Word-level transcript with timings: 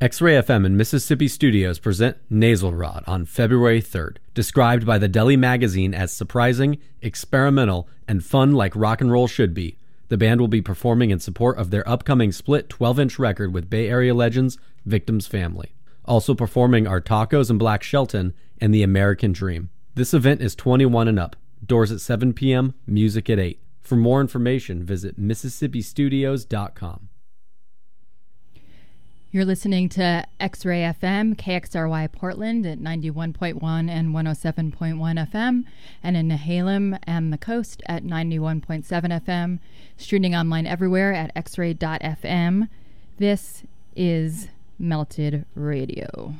X 0.00 0.22
Ray 0.22 0.32
FM 0.32 0.64
and 0.64 0.78
Mississippi 0.78 1.28
Studios 1.28 1.78
present 1.78 2.16
Nasal 2.30 2.72
Rod 2.72 3.04
on 3.06 3.26
February 3.26 3.82
3rd, 3.82 4.16
described 4.32 4.86
by 4.86 4.96
the 4.96 5.08
Deli 5.08 5.36
Magazine 5.36 5.92
as 5.92 6.10
surprising, 6.10 6.78
experimental, 7.02 7.86
and 8.08 8.24
fun 8.24 8.54
like 8.54 8.74
rock 8.74 9.02
and 9.02 9.12
roll 9.12 9.26
should 9.26 9.52
be. 9.52 9.76
The 10.08 10.16
band 10.16 10.40
will 10.40 10.48
be 10.48 10.62
performing 10.62 11.10
in 11.10 11.20
support 11.20 11.58
of 11.58 11.70
their 11.70 11.86
upcoming 11.86 12.32
split 12.32 12.70
12 12.70 12.98
inch 12.98 13.18
record 13.18 13.52
with 13.52 13.68
Bay 13.68 13.90
Area 13.90 14.14
legends 14.14 14.56
Victim's 14.86 15.26
Family. 15.26 15.74
Also 16.06 16.34
performing 16.34 16.86
are 16.86 17.02
Tacos 17.02 17.50
and 17.50 17.58
Black 17.58 17.82
Shelton 17.82 18.32
and 18.58 18.72
The 18.72 18.82
American 18.82 19.32
Dream. 19.32 19.68
This 19.96 20.14
event 20.14 20.40
is 20.40 20.54
21 20.54 21.08
and 21.08 21.18
up. 21.18 21.36
Doors 21.62 21.92
at 21.92 22.00
7 22.00 22.32
p.m., 22.32 22.72
music 22.86 23.28
at 23.28 23.38
8. 23.38 23.60
For 23.82 23.96
more 23.96 24.22
information, 24.22 24.82
visit 24.82 25.20
MississippiStudios.com. 25.20 27.09
You're 29.32 29.44
listening 29.44 29.88
to 29.90 30.26
X 30.40 30.64
Ray 30.64 30.80
FM, 30.80 31.36
KXRY 31.36 32.10
Portland 32.10 32.66
at 32.66 32.80
91.1 32.80 33.88
and 33.88 34.08
107.1 34.08 35.30
FM, 35.30 35.64
and 36.02 36.16
in 36.16 36.28
Nehalem 36.28 36.98
and 37.04 37.32
the 37.32 37.38
coast 37.38 37.80
at 37.86 38.02
91.7 38.02 38.84
FM, 38.84 39.60
streaming 39.96 40.34
online 40.34 40.66
everywhere 40.66 41.12
at 41.12 41.32
xray.fm. 41.36 42.68
This 43.18 43.62
is 43.94 44.48
Melted 44.80 45.46
Radio. 45.54 46.34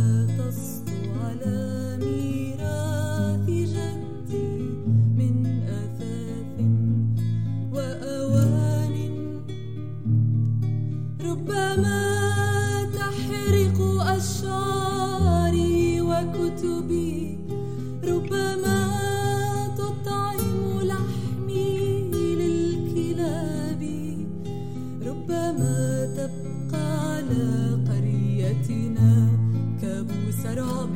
رعب 30.57 30.91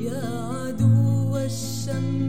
يا 0.00 0.22
عدو 0.52 1.36
الشمس. 1.36 2.19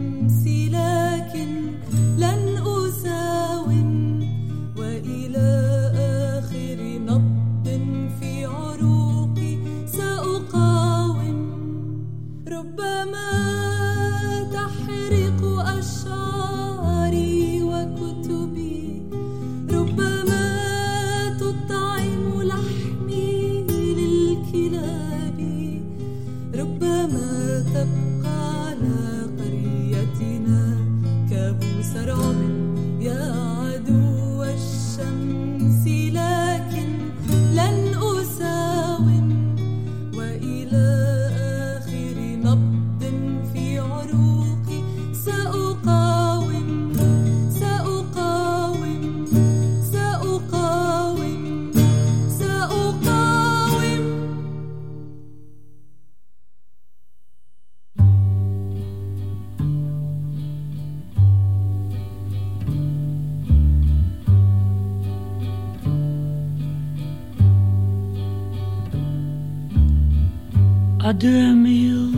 Adieu, 71.22 71.38
Emile, 71.38 72.08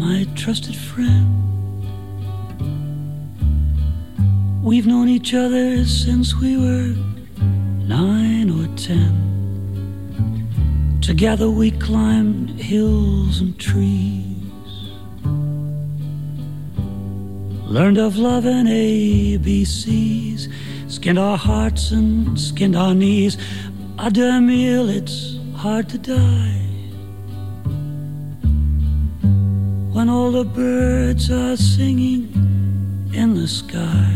my 0.00 0.26
trusted 0.34 0.74
friend. 0.74 1.28
We've 4.64 4.86
known 4.86 5.10
each 5.10 5.34
other 5.34 5.84
since 5.84 6.34
we 6.34 6.56
were 6.56 6.94
nine 7.84 8.48
or 8.48 8.66
ten. 8.78 9.12
Together 11.02 11.50
we 11.50 11.70
climbed 11.70 12.48
hills 12.58 13.42
and 13.42 13.58
trees. 13.60 14.24
Learned 17.66 17.98
of 17.98 18.16
love 18.16 18.46
and 18.46 18.68
ABCs. 18.68 20.48
Skinned 20.88 21.18
our 21.18 21.36
hearts 21.36 21.90
and 21.90 22.40
skinned 22.40 22.74
our 22.74 22.94
knees. 22.94 23.36
Ah, 23.98 24.08
Emile, 24.16 24.88
it's 24.88 25.36
hard 25.56 25.90
to 25.90 25.98
die. 25.98 26.55
When 30.06 30.14
all 30.14 30.30
the 30.30 30.44
birds 30.44 31.32
are 31.32 31.56
singing 31.56 32.30
in 33.12 33.34
the 33.34 33.48
sky. 33.48 34.14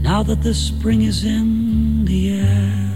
Now 0.00 0.22
that 0.22 0.42
the 0.42 0.54
spring 0.54 1.02
is 1.02 1.24
in 1.24 2.06
the 2.06 2.40
air, 2.40 2.90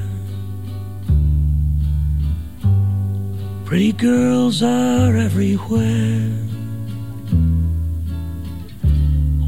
pretty 3.67 3.93
girls 3.93 4.63
are 4.63 5.15
everywhere. 5.17 6.33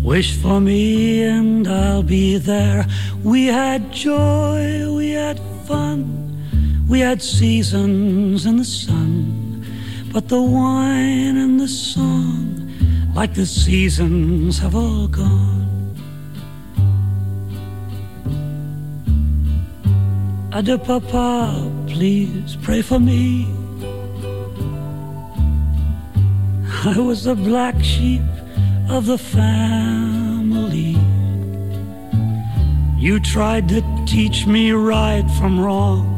Wish 0.03 0.37
for 0.37 0.61
me 0.61 1.23
and 1.23 1.67
I'll 1.67 2.03
be 2.03 2.37
there. 2.37 2.85
We 3.25 3.47
had 3.47 3.91
joy, 3.91 4.93
we 4.93 5.13
had 5.13 5.41
fun, 5.67 6.03
we 6.87 7.01
had 7.01 7.23
seasons 7.23 8.45
in 8.45 8.59
the 8.59 8.65
sun. 8.65 9.38
But 10.19 10.31
the 10.31 10.43
wine 10.43 11.37
and 11.37 11.61
the 11.61 11.69
song, 11.69 12.69
like 13.15 13.35
the 13.35 13.47
seasons, 13.47 14.59
have 14.59 14.75
all 14.75 15.07
gone. 15.07 15.95
Adieu, 20.53 20.77
Papa, 20.79 21.71
please 21.87 22.57
pray 22.63 22.83
for 22.83 22.99
me. 22.99 23.47
I 26.85 26.99
was 26.99 27.23
the 27.23 27.37
black 27.37 27.81
sheep 27.81 28.29
of 28.91 29.07
the 29.07 29.19
family. 29.19 30.99
You 32.99 33.21
tried 33.21 33.69
to 33.69 33.83
teach 34.05 34.49
me 34.49 34.73
right 34.73 35.31
from 35.39 35.61
wrong. 35.61 36.18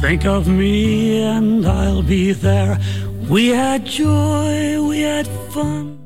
Think 0.00 0.24
of 0.24 0.48
me 0.48 1.22
and 1.22 1.66
I'll 1.66 2.02
be 2.02 2.32
there. 2.32 2.78
We 3.28 3.48
had 3.48 3.84
joy, 3.84 4.82
we 4.82 5.02
had 5.02 5.26
fun, 5.52 5.98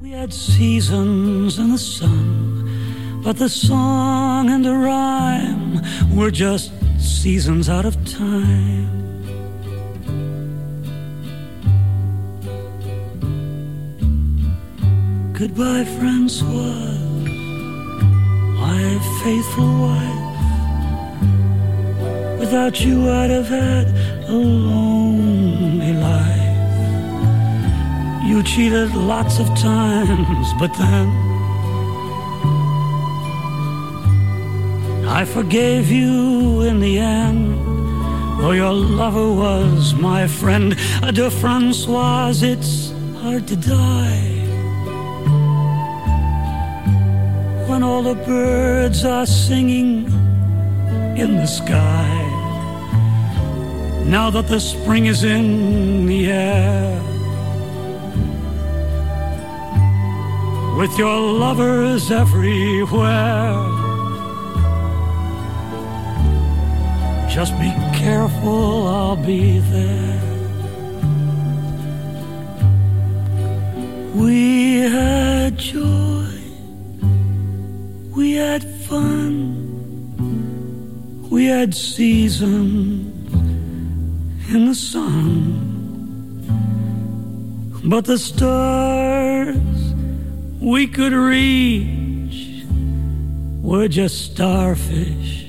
we 0.00 0.12
had 0.12 0.32
seasons 0.32 1.58
in 1.58 1.72
the 1.72 1.78
sun. 1.78 3.20
But 3.24 3.36
the 3.36 3.48
song 3.48 4.48
and 4.48 4.64
the 4.64 4.74
rhyme 4.74 5.82
were 6.16 6.30
just 6.30 6.70
seasons 7.00 7.68
out 7.68 7.84
of 7.84 7.96
time. 8.04 8.86
Goodbye, 15.32 15.84
Francois, 15.98 16.94
my 18.62 18.98
faithful 19.24 19.80
wife. 19.80 20.25
Without 22.38 22.80
you, 22.84 23.10
I'd 23.10 23.30
have 23.30 23.48
had 23.48 23.86
a 24.28 24.32
lonely 24.32 25.94
life. 25.94 26.46
You 28.28 28.42
cheated 28.42 28.94
lots 28.94 29.38
of 29.38 29.46
times, 29.58 30.52
but 30.58 30.72
then 30.74 31.08
I 35.08 35.24
forgave 35.24 35.90
you 35.90 36.60
in 36.62 36.80
the 36.80 36.98
end. 36.98 37.56
Though 38.38 38.52
your 38.52 38.74
lover 38.74 39.32
was 39.32 39.94
my 39.94 40.26
friend, 40.26 40.76
de 41.14 41.30
Francoise, 41.30 42.42
it's 42.42 42.92
hard 43.22 43.46
to 43.48 43.56
die. 43.56 44.34
When 47.66 47.82
all 47.82 48.02
the 48.02 48.16
birds 48.26 49.04
are 49.06 49.26
singing 49.26 50.06
in 51.16 51.36
the 51.36 51.46
sky. 51.46 52.25
Now 54.08 54.30
that 54.30 54.46
the 54.46 54.60
spring 54.60 55.06
is 55.06 55.24
in 55.24 56.06
the 56.06 56.30
air. 56.30 57.02
With 60.78 60.96
your 60.96 61.20
lovers 61.20 62.12
everywhere. 62.12 63.66
Just 67.28 67.52
be 67.58 67.70
careful, 67.94 68.86
I'll 68.86 69.16
be 69.16 69.58
there. 69.58 70.20
We 74.14 74.78
had 74.78 75.58
joy, 75.58 76.30
we 78.14 78.34
had 78.34 78.62
fun, 78.86 79.18
we 81.28 81.46
had 81.46 81.74
seasons 81.74 83.15
in 84.48 84.66
the 84.66 84.74
sun. 84.74 85.72
But 87.84 88.04
the 88.04 88.18
stars 88.18 89.56
we 90.60 90.86
could 90.86 91.12
reach 91.12 92.64
were 93.62 93.88
just 93.88 94.32
starfish 94.32 95.46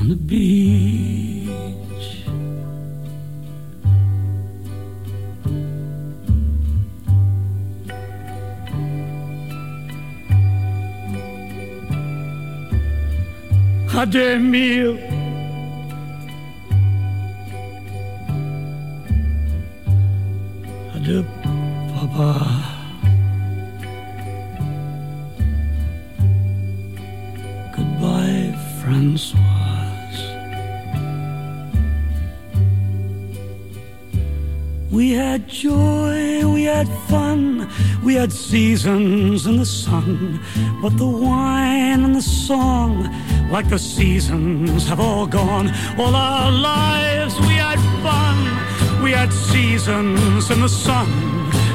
on 0.00 0.08
the 0.08 0.16
beach. 0.16 1.46
Adieu 13.98 15.15
Adieu, 21.06 21.24
papa. 21.94 22.34
Goodbye, 27.76 28.52
Francoise. 28.80 29.38
We 34.90 35.12
had 35.12 35.46
joy, 35.46 36.44
we 36.52 36.64
had 36.64 36.88
fun, 37.08 37.70
we 38.02 38.14
had 38.16 38.32
seasons 38.32 39.46
in 39.46 39.58
the 39.58 39.64
sun. 39.64 40.40
But 40.82 40.96
the 40.96 41.06
wine 41.06 42.02
and 42.02 42.16
the 42.16 42.22
song, 42.22 43.08
like 43.52 43.68
the 43.68 43.78
seasons, 43.78 44.88
have 44.88 44.98
all 44.98 45.28
gone. 45.28 45.70
All 45.98 46.16
our 46.16 46.50
lives 46.50 47.38
we 47.42 47.54
had 47.54 47.78
fun, 48.02 48.65
we 49.06 49.12
had 49.12 49.32
seasons 49.32 50.50
in 50.50 50.60
the 50.60 50.68
sun. 50.68 51.08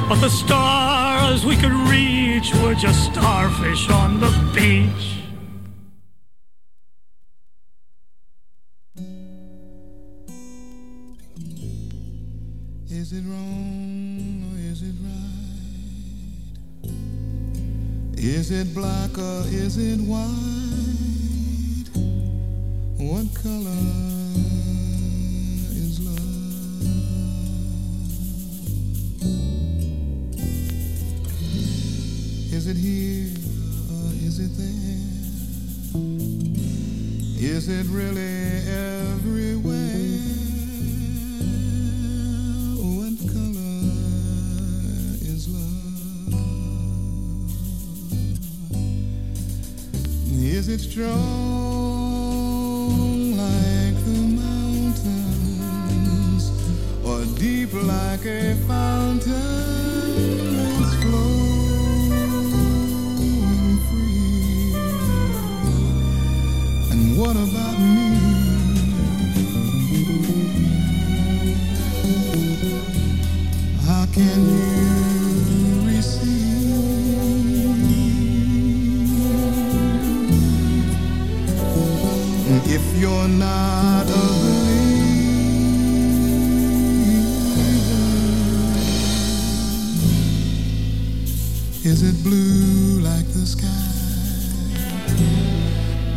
But 0.06 0.20
the 0.20 0.28
stars 0.28 1.46
we 1.46 1.56
could 1.56 1.72
reach 1.88 2.54
were 2.56 2.74
just 2.74 3.10
starfish 3.10 3.88
on 3.88 4.20
the 4.20 4.30
beach. 4.54 5.04
Is 12.90 13.14
it 13.14 13.24
wrong 13.24 14.44
or 14.48 14.58
is 14.70 14.82
it 14.82 14.96
right? 15.06 16.90
Is 18.18 18.50
it 18.50 18.74
black 18.74 19.16
or 19.16 19.44
is 19.48 19.78
it 19.78 20.00
white? 20.02 20.28
What 22.98 23.26
color 23.42 24.11
Is 32.64 32.68
it 32.68 32.76
here 32.76 33.26
or 33.90 34.12
is 34.22 34.38
it 34.38 34.54
there? 34.56 35.02
Is 37.36 37.68
it 37.68 37.86
really 37.90 38.62
everywhere? 38.70 39.82
What 42.78 43.18
color 43.32 43.82
is 45.26 45.48
love? 45.48 46.38
Is 50.40 50.68
it 50.68 50.82
strong 50.82 51.18
like 53.38 53.96
the 54.04 54.20
mountains 54.38 55.42
or 57.04 57.24
deep 57.40 57.72
like 57.72 58.24
a 58.24 58.54
fountain 58.68 59.81
Is 92.02 92.18
it 92.18 92.24
blue 92.24 92.98
like 92.98 93.28
the 93.28 93.46
sky? 93.46 93.68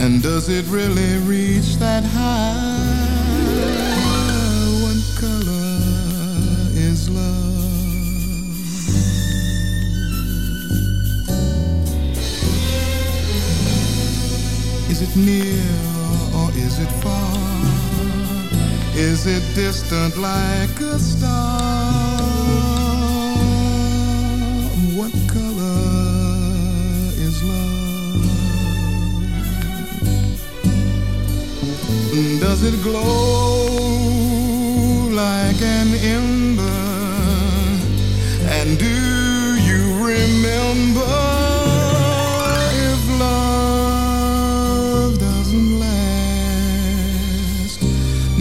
And 0.04 0.24
does 0.24 0.50
it 0.50 0.66
really 0.66 1.20
reach 1.20 1.76
that 1.76 2.04
high? 2.04 2.56
What 4.82 4.98
color 5.22 5.78
is 6.74 7.08
love? 7.08 7.30
Is 14.90 15.04
it 15.04 15.16
near 15.16 15.70
or 16.34 16.50
is 16.66 16.80
it 16.80 16.92
far? 17.04 17.38
Is 18.96 19.28
it 19.28 19.44
distant 19.54 20.18
like 20.18 20.80
a 20.82 20.98
star? 20.98 21.55
It 32.68 32.82
glow 32.82 33.68
like 35.12 35.62
an 35.62 35.94
ember? 36.18 36.82
And 38.58 38.80
do 38.80 38.96
you 39.70 39.82
remember 40.04 41.14
if 42.90 43.02
love 43.20 45.14
doesn't 45.20 45.80
last? 45.80 47.80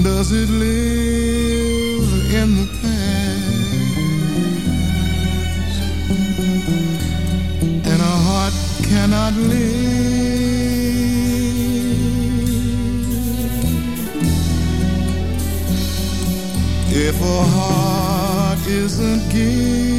Does 0.03 0.33
it 0.33 0.49
live 0.49 2.09
in 2.33 2.57
the 2.57 2.67
past? 2.81 3.77
And 7.91 8.01
a 8.01 8.17
heart 8.27 8.55
cannot 8.89 9.35
live. 9.35 9.74
Isn't 18.85 19.31
giving, 19.31 19.94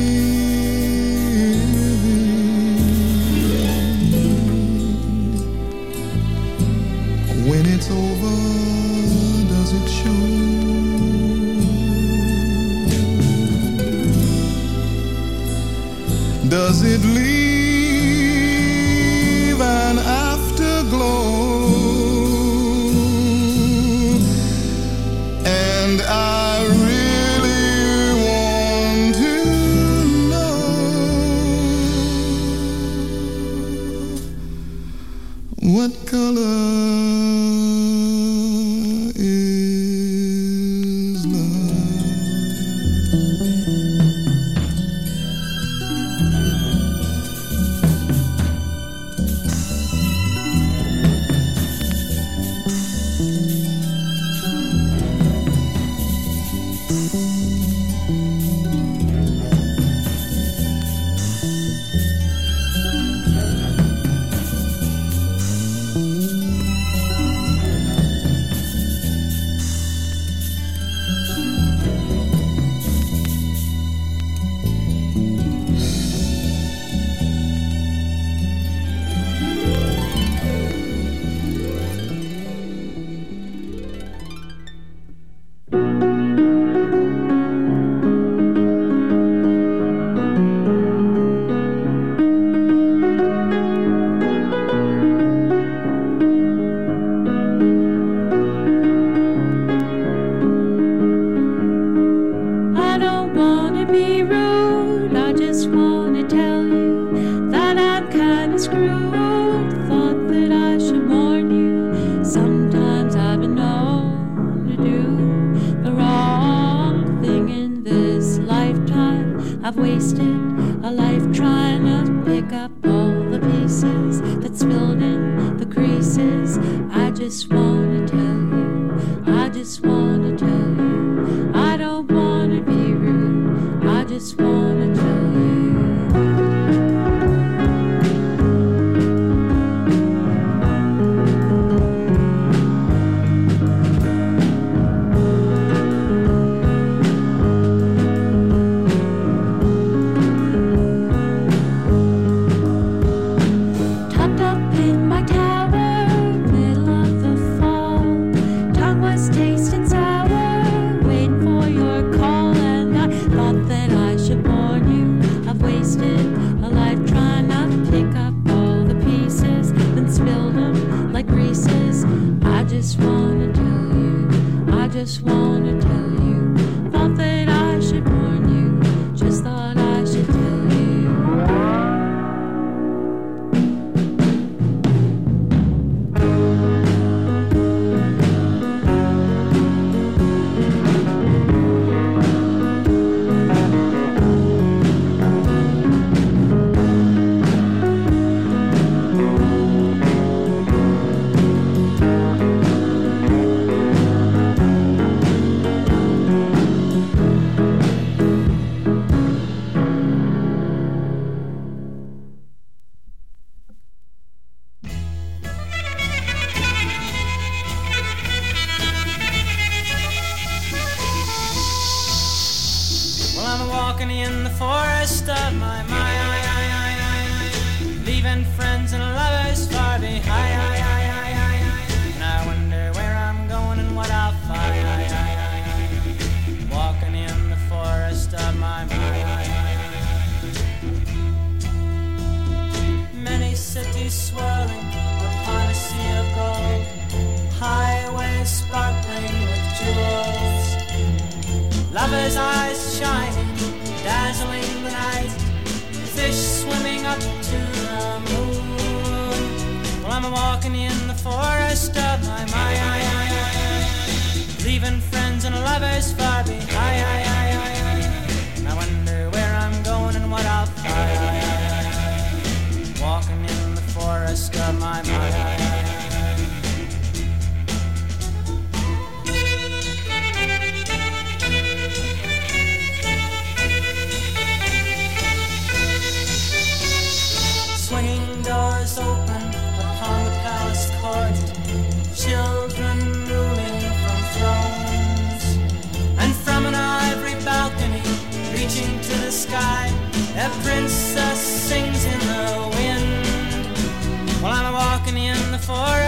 walking 305.68 306.05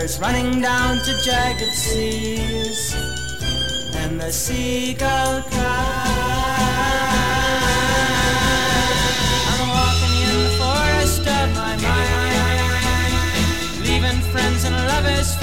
Colors 0.00 0.18
running 0.18 0.62
down 0.62 0.96
to 0.96 1.12
jagged 1.22 1.74
seas. 1.74 2.94
And 3.96 4.18
the 4.18 4.32
seagull 4.32 5.42
cries. 5.42 5.60
I'm 9.50 9.68
walking 9.68 10.14
in 10.24 10.36
the 10.46 10.52
forest 10.56 11.20
of 11.20 11.54
my 11.54 11.76
mind, 11.84 12.82
leaving 13.84 14.20
friends 14.32 14.64
and 14.64 14.74
lovers 14.74 15.36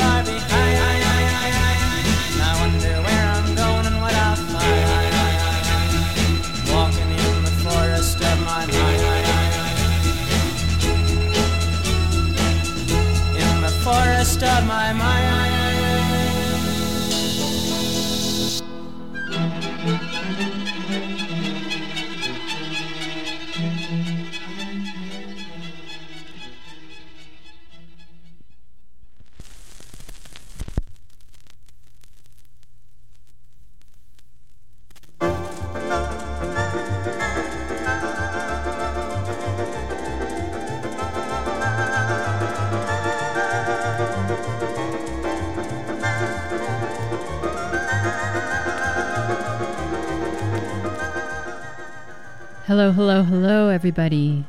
Hello, 52.78 52.92
hello, 52.92 53.24
hello, 53.24 53.70
everybody. 53.70 54.46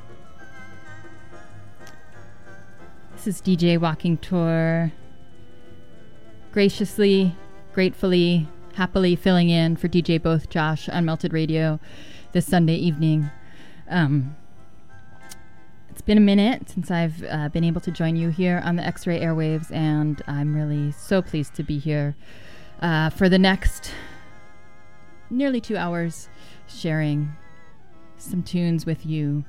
This 3.13 3.27
is 3.27 3.41
DJ 3.41 3.81
Walking 3.81 4.19
Tour. 4.19 4.93
Graciously, 6.53 7.35
gratefully, 7.73 8.47
happily 8.75 9.17
filling 9.17 9.49
in 9.49 9.77
for 9.77 9.89
DJ 9.89 10.23
Both 10.23 10.51
Josh 10.51 10.91
on 10.91 11.07
Melted 11.07 11.33
Radio 11.33 11.81
this 12.33 12.45
Sunday 12.45 12.75
evening. 12.75 13.31
Um, 13.89 14.37
it's 15.89 16.03
been 16.03 16.19
a 16.19 16.21
minute 16.21 16.69
since 16.69 16.91
I've 16.91 17.25
uh, 17.25 17.49
been 17.49 17.65
able 17.65 17.81
to 17.81 17.91
join 17.91 18.15
you 18.15 18.29
here 18.29 18.61
on 18.63 18.77
the 18.77 18.85
X 18.85 19.07
ray 19.07 19.21
airwaves, 19.21 19.73
and 19.73 20.21
I'm 20.27 20.55
really 20.55 20.93
so 20.93 21.23
pleased 21.23 21.55
to 21.55 21.63
be 21.63 21.79
here 21.79 22.15
uh, 22.83 23.09
for 23.09 23.31
the 23.31 23.39
next 23.39 23.91
nearly 25.31 25.63
two 25.63 25.79
hours 25.79 26.29
sharing 26.67 27.35
some 28.19 28.43
tunes 28.43 28.85
with 28.85 29.07
you. 29.07 29.45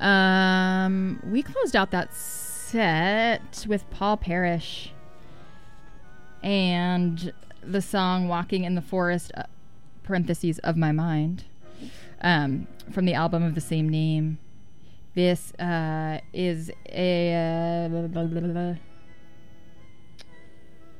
Um, 0.00 1.20
we 1.24 1.42
closed 1.42 1.76
out 1.76 1.90
that 1.92 2.12
set 2.12 3.66
with 3.68 3.88
Paul 3.90 4.16
Parrish 4.16 4.92
and 6.42 7.32
the 7.62 7.80
song 7.80 8.26
"Walking 8.26 8.64
in 8.64 8.74
the 8.74 8.82
Forest" 8.82 9.30
uh, 9.36 9.44
(parentheses 10.02 10.58
of 10.60 10.76
my 10.76 10.90
mind) 10.90 11.44
um, 12.20 12.66
from 12.90 13.04
the 13.04 13.14
album 13.14 13.44
of 13.44 13.54
the 13.54 13.60
same 13.60 13.88
name. 13.88 14.38
This 15.14 15.52
uh, 15.54 16.20
is 16.32 16.70
a. 16.88 17.84
Uh, 17.84 17.88
blah, 17.88 18.24
blah, 18.24 18.40
blah. 18.40 18.74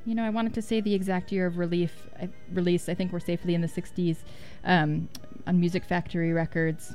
You 0.05 0.15
know, 0.17 0.25
I 0.25 0.31
wanted 0.31 0.55
to 0.55 0.63
say 0.63 0.81
the 0.81 0.95
exact 0.95 1.31
year 1.33 1.47
of 1.47 1.59
relief, 1.59 2.09
I, 2.21 2.29
release. 2.53 2.89
I 2.89 2.95
think 2.95 3.13
we're 3.13 3.21
safely 3.21 3.55
in 3.55 3.61
the 3.61 3.69
60s 3.69 4.17
um, 4.65 5.09
on 5.47 5.61
Music 5.61 5.85
Factory 5.85 6.33
Records. 6.33 6.95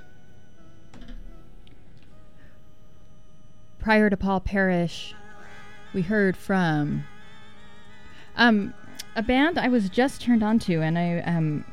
Prior 3.79 4.09
to 4.09 4.17
Paul 4.17 4.39
Parrish, 4.39 5.15
we 5.93 6.01
heard 6.01 6.35
from 6.35 7.03
um, 8.35 8.73
a 9.15 9.23
band 9.23 9.57
I 9.57 9.67
was 9.69 9.89
just 9.89 10.21
turned 10.21 10.43
on 10.43 10.59
to, 10.59 10.81
and 10.81 10.97
I 10.97 11.19
um, 11.21 11.63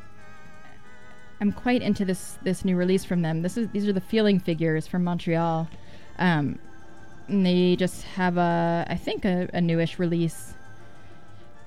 I'm 1.41 1.51
quite 1.51 1.81
into 1.81 2.05
this 2.05 2.37
this 2.43 2.63
new 2.63 2.75
release 2.75 3.03
from 3.03 3.21
them. 3.21 3.41
This 3.41 3.57
is 3.57 3.67
these 3.69 3.87
are 3.87 3.93
the 3.93 4.01
Feeling 4.01 4.39
Figures 4.39 4.87
from 4.87 5.03
Montreal. 5.03 5.67
Um, 6.17 6.59
and 7.27 7.45
they 7.45 7.75
just 7.75 8.03
have 8.03 8.37
a 8.37 8.85
I 8.87 8.95
think 8.95 9.25
a, 9.25 9.49
a 9.53 9.61
newish 9.61 9.99
release, 9.99 10.53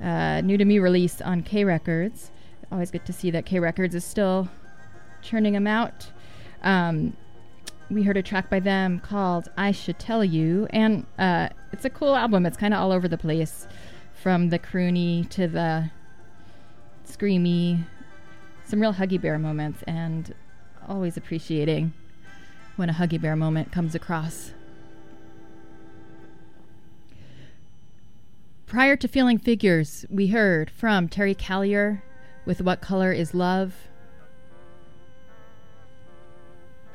uh, 0.03 0.40
new 0.40 0.57
to 0.57 0.64
me 0.64 0.79
release 0.79 1.21
on 1.21 1.42
K 1.42 1.64
Records. 1.64 2.31
Always 2.71 2.90
good 2.90 3.05
to 3.07 3.12
see 3.12 3.31
that 3.31 3.47
K 3.47 3.61
Records 3.61 3.94
is 3.94 4.05
still 4.05 4.49
churning 5.29 5.53
them 5.53 5.67
out. 5.67 6.07
Um, 6.62 7.17
we 7.91 8.03
heard 8.03 8.17
a 8.17 8.23
track 8.23 8.49
by 8.51 8.61
them 8.61 8.99
called 8.99 9.49
"I 9.57 9.73
Should 9.73 9.99
Tell 9.99 10.25
You," 10.25 10.67
and 10.71 11.07
uh, 11.19 11.51
it's 11.73 11.85
a 11.85 11.91
cool 11.91 12.17
album. 12.17 12.47
It's 12.47 12.57
kind 12.57 12.73
of 12.73 12.81
all 12.81 12.93
over 12.93 13.09
the 13.09 13.19
place, 13.19 13.67
from 14.14 14.49
the 14.49 14.59
croony 14.59 15.29
to 15.31 15.47
the 15.47 15.91
screamy, 17.07 17.85
some 18.64 18.81
real 18.81 18.95
Huggy 18.95 19.21
Bear 19.21 19.38
moments, 19.38 19.83
and 19.85 20.35
always 20.88 21.17
appreciating 21.17 21.93
when 22.77 22.88
a 22.88 22.95
Huggy 22.95 23.21
Bear 23.21 23.37
moment 23.37 23.71
comes 23.71 23.95
across. 23.95 24.53
Prior 28.67 28.97
to 28.97 29.09
Feeling 29.09 29.38
Figures, 29.38 30.05
we 30.11 30.29
heard 30.29 30.71
from 30.71 31.09
Terry 31.09 31.35
Callier 31.35 32.03
with 32.45 32.61
What 32.61 32.81
Color 32.81 33.12
is 33.12 33.33
Love. 33.35 33.75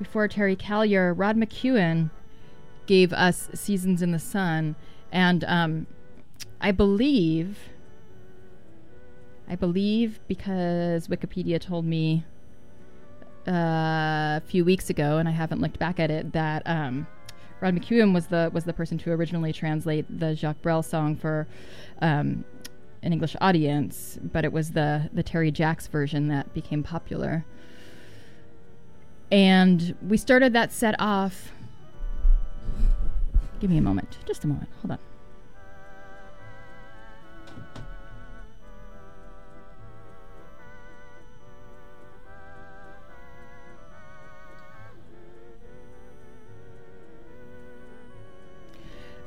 Before 0.04 0.28
Terry 0.28 0.58
Callier, 0.58 1.13
Rod 1.16 1.38
McKuen 1.38 2.12
gave 2.88 3.13
us 3.13 3.50
Seasons 3.54 4.02
in 4.02 4.12
the 4.12 4.20
Sun, 4.20 4.76
and 5.13 5.46
um, 5.46 5.88
I 6.60 6.72
believe, 6.72 7.58
I 9.48 9.56
believe 9.56 10.20
because 10.28 11.08
Wikipedia 11.08 11.58
told 11.60 11.86
me 11.86 12.26
uh, 13.48 13.52
a 13.52 14.44
few 14.46 14.66
weeks 14.66 14.89
ago, 14.89 15.20
and 15.20 15.30
I 15.30 15.32
haven't 15.32 15.62
looked 15.62 15.80
back 15.80 16.02
at 16.02 16.12
it, 16.12 16.34
that 16.34 16.63
um, 16.66 17.08
Rod 17.62 17.74
McKuen 17.74 18.13
was 18.13 18.28
the 18.28 18.52
was 18.54 18.66
the 18.66 18.74
person 18.74 18.98
to 19.00 19.12
originally 19.12 19.54
translate 19.54 20.06
the 20.20 20.36
Jacques 20.36 20.62
Brel 20.62 20.84
song 20.84 21.16
for 21.16 21.48
um, 22.02 22.44
an 23.04 23.13
English 23.13 23.38
audience, 23.39 24.20
but 24.22 24.44
it 24.44 24.52
was 24.52 24.72
the 24.72 25.10
the 25.13 25.24
Terry 25.24 25.50
Jacks 25.50 25.88
version 25.88 26.28
that 26.28 26.54
became 26.54 26.84
popular. 26.84 27.46
And 29.34 29.96
we 30.08 30.17
started 30.17 30.54
that 30.54 30.72
set 30.72 30.93
off. 31.00 31.52
Give 33.60 33.72
me 33.72 33.80
a 33.80 33.82
moment, 33.82 34.19
just 34.28 34.43
a 34.43 34.48
moment. 34.48 34.69
Hold 34.84 34.91
on. 34.91 35.00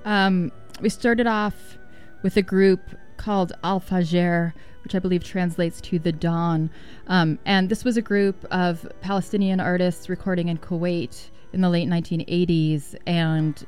Um, 0.05 0.53
we 0.81 0.89
started 0.89 1.27
off 1.27 1.79
with 2.23 2.37
a 2.37 2.43
group 2.43 2.79
called 3.17 3.55
Al 3.65 3.81
Fajer, 3.81 4.53
which 4.87 4.95
I 4.95 5.01
believe 5.01 5.25
translates 5.25 5.81
to 5.81 5.99
the 5.99 6.13
dawn. 6.13 6.71
Um, 7.09 7.41
and 7.45 7.69
this 7.69 7.85
was 7.85 7.97
a 7.97 8.03
group 8.03 8.45
of 8.53 8.87
Palestinian 9.01 9.59
artists 9.59 10.09
recording 10.09 10.47
in 10.47 10.59
Kuwait 10.59 11.31
in 11.53 11.61
the 11.61 11.69
late 11.69 11.89
1980s. 11.89 12.95
And 13.05 13.67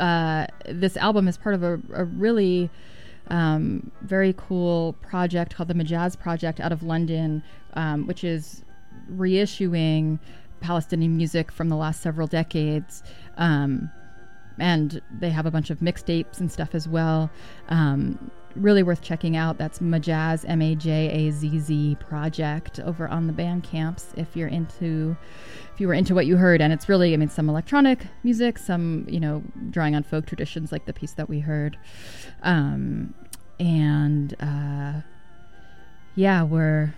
uh, 0.00 0.48
this 0.66 0.96
album 0.96 1.28
is 1.28 1.38
part 1.38 1.54
of 1.54 1.62
a, 1.62 1.80
a 1.94 2.02
really 2.06 2.70
um, 3.28 3.92
very 4.02 4.34
cool 4.36 4.94
project 4.94 5.54
called 5.54 5.68
the 5.68 5.74
Majazz 5.74 6.18
Project 6.18 6.58
out 6.58 6.72
of 6.72 6.82
London, 6.82 7.40
um, 7.74 8.08
which 8.08 8.24
is 8.24 8.64
reissuing 9.12 10.18
Palestinian 10.58 11.16
music 11.16 11.52
from 11.52 11.68
the 11.68 11.76
last 11.76 12.02
several 12.02 12.26
decades. 12.26 13.04
Um, 13.36 13.92
and 14.58 15.00
they 15.20 15.30
have 15.30 15.46
a 15.46 15.52
bunch 15.52 15.70
of 15.70 15.78
mixtapes 15.78 16.40
and 16.40 16.50
stuff 16.50 16.74
as 16.74 16.88
well. 16.88 17.30
Um, 17.68 18.32
really 18.56 18.82
worth 18.82 19.02
checking 19.02 19.36
out. 19.36 19.58
That's 19.58 19.78
Majazz 19.78 20.44
M 20.48 20.62
A 20.62 20.74
J 20.74 21.10
A 21.10 21.30
Z 21.30 21.58
Z 21.58 21.96
project 22.00 22.80
over 22.80 23.08
on 23.08 23.26
the 23.26 23.32
Bandcamps 23.32 24.16
if 24.16 24.36
you're 24.36 24.48
into 24.48 25.16
if 25.72 25.80
you 25.80 25.88
were 25.88 25.94
into 25.94 26.14
what 26.14 26.26
you 26.26 26.36
heard. 26.36 26.60
And 26.60 26.72
it's 26.72 26.88
really 26.88 27.14
I 27.14 27.16
mean 27.16 27.28
some 27.28 27.48
electronic 27.48 28.06
music, 28.24 28.58
some 28.58 29.06
you 29.08 29.20
know 29.20 29.42
drawing 29.70 29.94
on 29.94 30.02
folk 30.02 30.26
traditions 30.26 30.72
like 30.72 30.86
the 30.86 30.92
piece 30.92 31.12
that 31.12 31.28
we 31.28 31.40
heard, 31.40 31.78
um, 32.42 33.14
and 33.60 34.34
uh, 34.40 35.00
yeah, 36.14 36.42
we're 36.42 36.94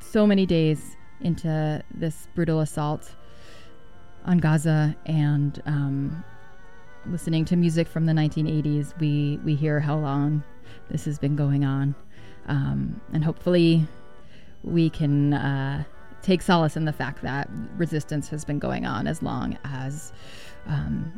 so 0.00 0.26
many 0.26 0.46
days 0.46 0.96
into 1.20 1.82
this 1.92 2.28
brutal 2.34 2.60
assault 2.60 3.14
on 4.24 4.38
Gaza 4.38 4.96
and 5.06 5.60
um, 5.66 6.24
listening 7.06 7.44
to 7.46 7.56
music 7.56 7.88
from 7.88 8.06
the 8.06 8.12
1980s, 8.12 8.98
we 8.98 9.38
we 9.44 9.54
hear 9.54 9.80
how 9.80 9.96
long 9.96 10.42
this 10.90 11.04
has 11.04 11.18
been 11.18 11.36
going 11.36 11.64
on, 11.64 11.94
um, 12.46 13.00
and 13.12 13.24
hopefully, 13.24 13.86
we 14.62 14.90
can 14.90 15.34
uh, 15.34 15.84
take 16.22 16.42
solace 16.42 16.76
in 16.76 16.84
the 16.84 16.92
fact 16.92 17.22
that 17.22 17.48
resistance 17.76 18.28
has 18.28 18.44
been 18.44 18.58
going 18.58 18.86
on 18.86 19.06
as 19.06 19.22
long 19.22 19.58
as 19.64 20.12
um, 20.66 21.12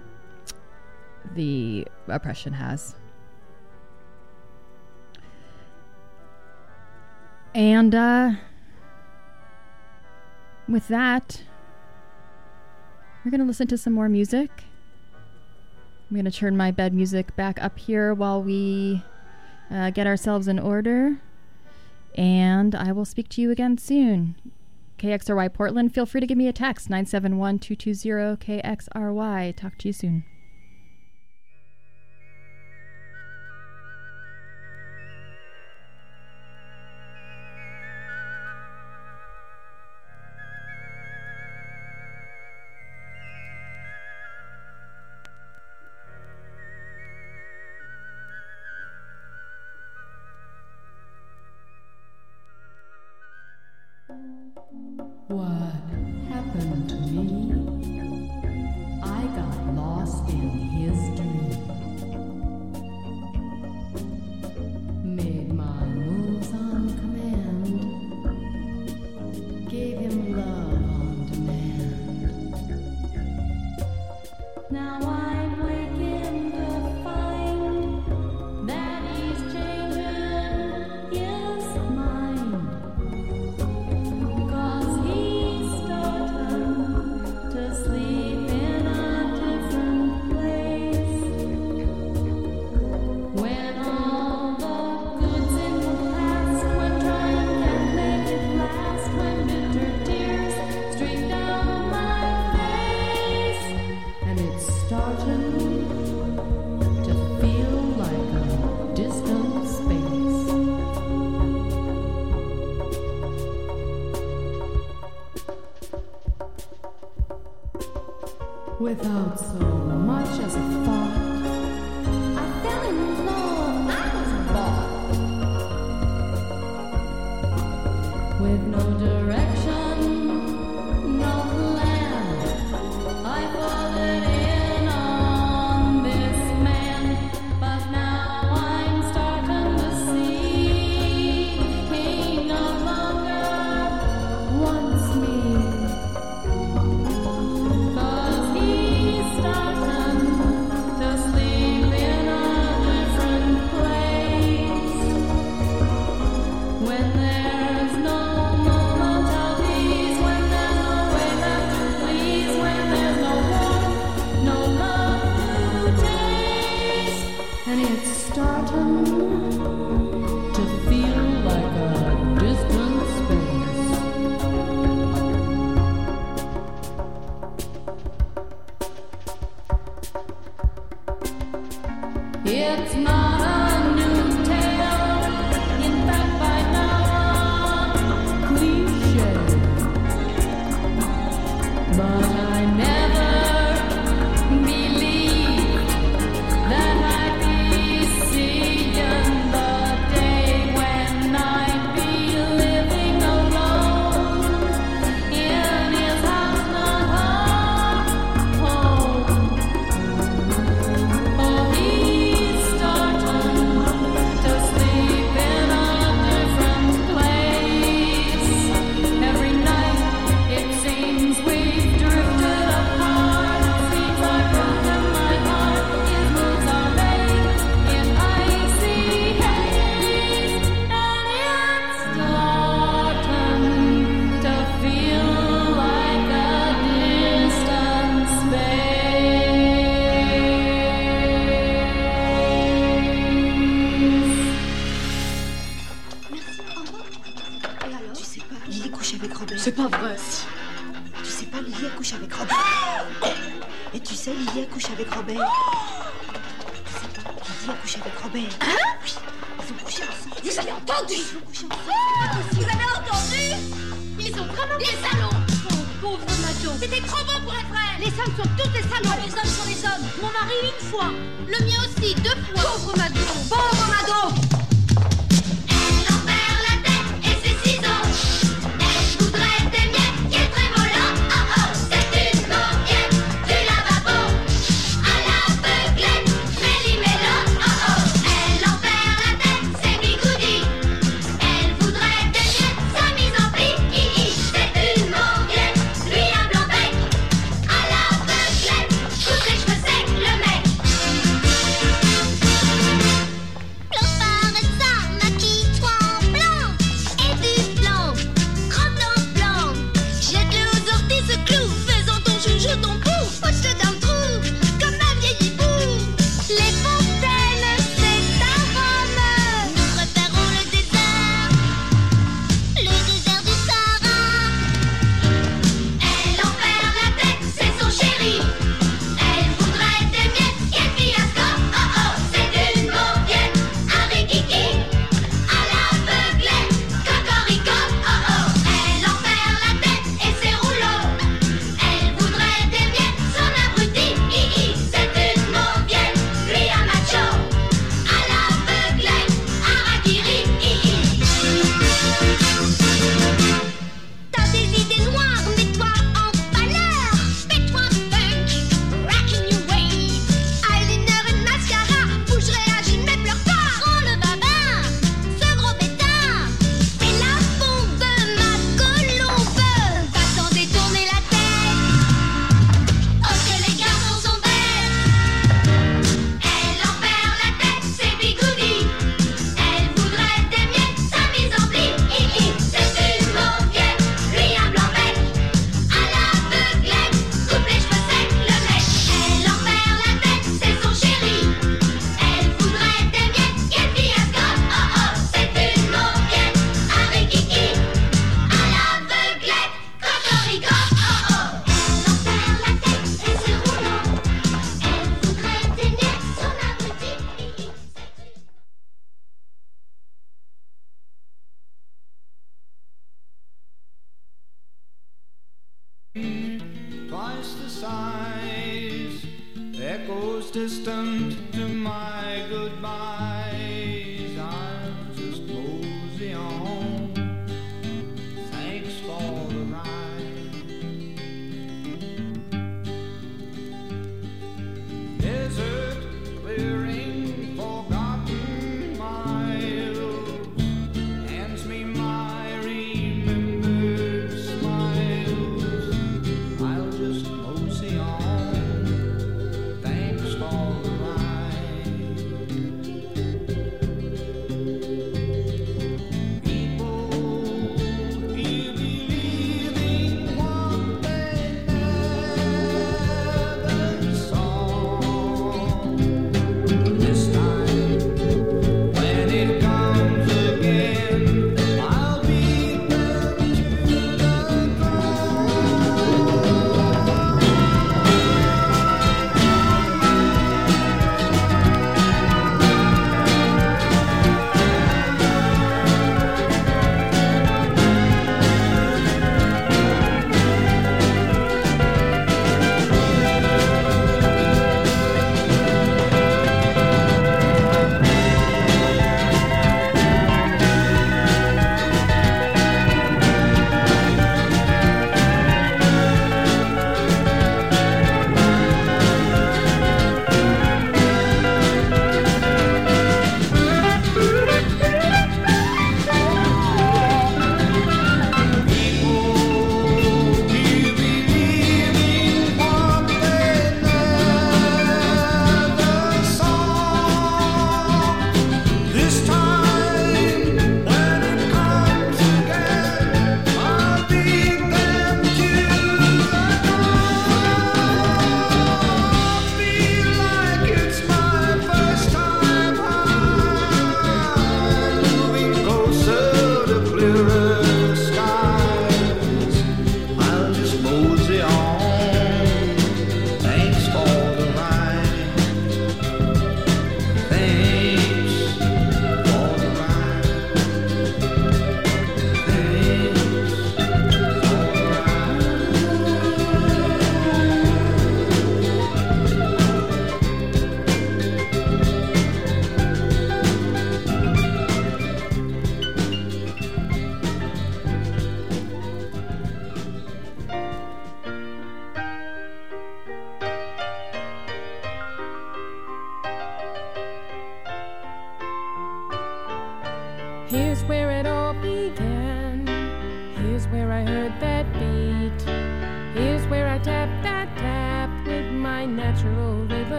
the 1.34 1.86
oppression 2.08 2.52
has. 2.52 2.94
And 7.54 7.94
uh, 7.94 8.32
with 10.68 10.88
that, 10.88 11.42
we're 13.24 13.30
going 13.30 13.40
to 13.40 13.46
listen 13.46 13.66
to 13.68 13.78
some 13.78 13.94
more 13.94 14.08
music. 14.08 14.65
I'm 16.08 16.14
going 16.14 16.24
to 16.24 16.30
turn 16.30 16.56
my 16.56 16.70
bed 16.70 16.94
music 16.94 17.34
back 17.34 17.62
up 17.62 17.78
here 17.78 18.14
while 18.14 18.42
we 18.42 19.02
uh, 19.70 19.90
get 19.90 20.06
ourselves 20.06 20.46
in 20.46 20.58
order. 20.58 21.18
And 22.16 22.74
I 22.74 22.92
will 22.92 23.04
speak 23.04 23.28
to 23.30 23.42
you 23.42 23.50
again 23.50 23.76
soon. 23.76 24.36
KXRY 24.98 25.52
Portland, 25.52 25.92
feel 25.92 26.06
free 26.06 26.20
to 26.20 26.26
give 26.26 26.38
me 26.38 26.48
a 26.48 26.52
text 26.52 26.88
971 26.88 27.58
220 27.58 28.36
KXRY. 28.36 29.56
Talk 29.56 29.78
to 29.78 29.88
you 29.88 29.92
soon. 29.92 30.24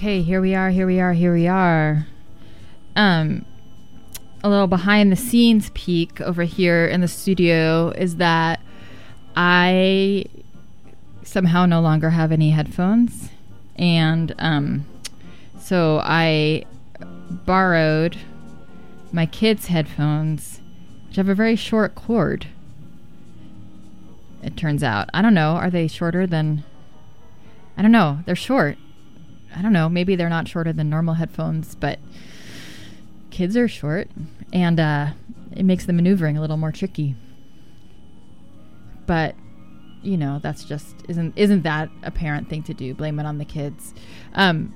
Okay, 0.00 0.22
here 0.22 0.40
we 0.40 0.54
are, 0.54 0.70
here 0.70 0.86
we 0.86 0.98
are, 0.98 1.12
here 1.12 1.34
we 1.34 1.46
are. 1.46 2.06
Um, 2.96 3.44
a 4.42 4.48
little 4.48 4.66
behind 4.66 5.12
the 5.12 5.16
scenes 5.16 5.70
peek 5.74 6.22
over 6.22 6.44
here 6.44 6.86
in 6.86 7.02
the 7.02 7.06
studio 7.06 7.90
is 7.90 8.16
that 8.16 8.60
I 9.36 10.24
somehow 11.22 11.66
no 11.66 11.82
longer 11.82 12.08
have 12.08 12.32
any 12.32 12.48
headphones. 12.48 13.28
And 13.76 14.34
um, 14.38 14.86
so 15.60 16.00
I 16.02 16.64
borrowed 17.44 18.16
my 19.12 19.26
kids' 19.26 19.66
headphones, 19.66 20.62
which 21.08 21.16
have 21.16 21.28
a 21.28 21.34
very 21.34 21.56
short 21.56 21.94
cord. 21.94 22.46
It 24.42 24.56
turns 24.56 24.82
out. 24.82 25.10
I 25.12 25.20
don't 25.20 25.34
know. 25.34 25.56
Are 25.56 25.68
they 25.68 25.88
shorter 25.88 26.26
than. 26.26 26.64
I 27.76 27.82
don't 27.82 27.92
know. 27.92 28.20
They're 28.24 28.34
short. 28.34 28.78
I 29.56 29.62
don't 29.62 29.72
know. 29.72 29.88
Maybe 29.88 30.16
they're 30.16 30.28
not 30.28 30.48
shorter 30.48 30.72
than 30.72 30.88
normal 30.88 31.14
headphones, 31.14 31.74
but 31.74 31.98
kids 33.30 33.56
are 33.56 33.68
short, 33.68 34.08
and 34.52 34.78
uh, 34.78 35.10
it 35.52 35.64
makes 35.64 35.86
the 35.86 35.92
maneuvering 35.92 36.36
a 36.36 36.40
little 36.40 36.56
more 36.56 36.72
tricky. 36.72 37.14
But 39.06 39.34
you 40.02 40.16
know, 40.16 40.38
that's 40.42 40.64
just 40.64 40.94
isn't 41.08 41.36
isn't 41.36 41.62
that 41.62 41.90
a 42.02 42.10
parent 42.10 42.48
thing 42.48 42.62
to 42.64 42.74
do? 42.74 42.94
Blame 42.94 43.18
it 43.18 43.26
on 43.26 43.38
the 43.38 43.44
kids. 43.44 43.94
Um, 44.34 44.74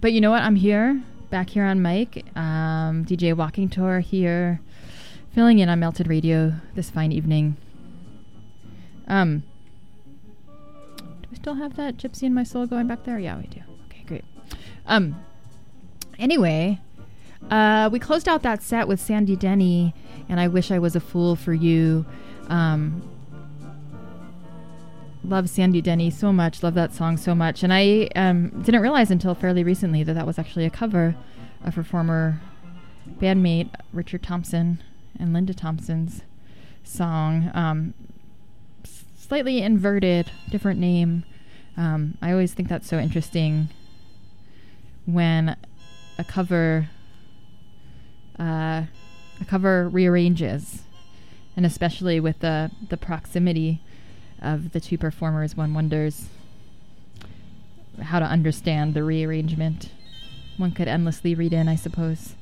but 0.00 0.12
you 0.12 0.20
know 0.20 0.30
what? 0.30 0.42
I'm 0.42 0.56
here, 0.56 1.02
back 1.30 1.50
here 1.50 1.64
on 1.64 1.82
mic. 1.82 2.24
Um, 2.36 3.04
DJ 3.04 3.36
Walking 3.36 3.68
Tour 3.68 4.00
here, 4.00 4.60
filling 5.34 5.58
in 5.58 5.68
on 5.68 5.80
Melted 5.80 6.08
Radio 6.08 6.54
this 6.74 6.90
fine 6.90 7.12
evening. 7.12 7.56
Um, 9.06 9.42
do 11.22 11.28
we 11.30 11.36
still 11.36 11.54
have 11.54 11.76
that 11.76 11.96
Gypsy 11.96 12.24
in 12.24 12.34
My 12.34 12.42
Soul 12.42 12.66
going 12.66 12.86
back 12.86 13.04
there? 13.04 13.18
Yeah, 13.18 13.38
we 13.38 13.46
do. 13.46 13.60
Um, 14.88 15.22
anyway, 16.18 16.80
uh, 17.50 17.88
we 17.92 17.98
closed 17.98 18.26
out 18.26 18.42
that 18.42 18.62
set 18.62 18.88
with 18.88 19.00
Sandy 19.00 19.36
Denny 19.36 19.94
and 20.28 20.40
I 20.40 20.48
Wish 20.48 20.70
I 20.70 20.78
Was 20.78 20.96
a 20.96 21.00
Fool 21.00 21.36
for 21.36 21.52
You. 21.54 22.04
Um, 22.48 23.02
love 25.22 25.50
Sandy 25.50 25.82
Denny 25.82 26.10
so 26.10 26.32
much, 26.32 26.62
love 26.62 26.74
that 26.74 26.94
song 26.94 27.18
so 27.18 27.34
much. 27.34 27.62
And 27.62 27.72
I 27.72 28.08
um, 28.16 28.62
didn't 28.62 28.80
realize 28.80 29.10
until 29.10 29.34
fairly 29.34 29.62
recently 29.62 30.02
that 30.02 30.14
that 30.14 30.26
was 30.26 30.38
actually 30.38 30.64
a 30.64 30.70
cover 30.70 31.14
of 31.64 31.74
her 31.74 31.84
former 31.84 32.40
bandmate, 33.20 33.70
Richard 33.92 34.22
Thompson, 34.22 34.82
and 35.18 35.32
Linda 35.32 35.52
Thompson's 35.52 36.22
song. 36.82 37.50
Um, 37.52 37.94
slightly 39.16 39.60
inverted, 39.60 40.30
different 40.50 40.80
name. 40.80 41.24
Um, 41.76 42.16
I 42.22 42.32
always 42.32 42.54
think 42.54 42.68
that's 42.68 42.88
so 42.88 42.98
interesting 42.98 43.68
when 45.08 45.56
a 46.18 46.24
cover 46.24 46.90
uh, 48.38 48.82
a 49.40 49.44
cover 49.46 49.88
rearranges, 49.88 50.82
and 51.56 51.64
especially 51.64 52.20
with 52.20 52.40
the 52.40 52.70
the 52.88 52.96
proximity 52.96 53.80
of 54.40 54.72
the 54.72 54.80
two 54.80 54.98
performers, 54.98 55.56
one 55.56 55.72
wonders 55.72 56.28
how 58.02 58.18
to 58.18 58.24
understand 58.24 58.94
the 58.94 59.02
rearrangement. 59.02 59.90
One 60.58 60.72
could 60.72 60.88
endlessly 60.88 61.34
read 61.34 61.52
in, 61.52 61.68
I 61.68 61.74
suppose. 61.74 62.34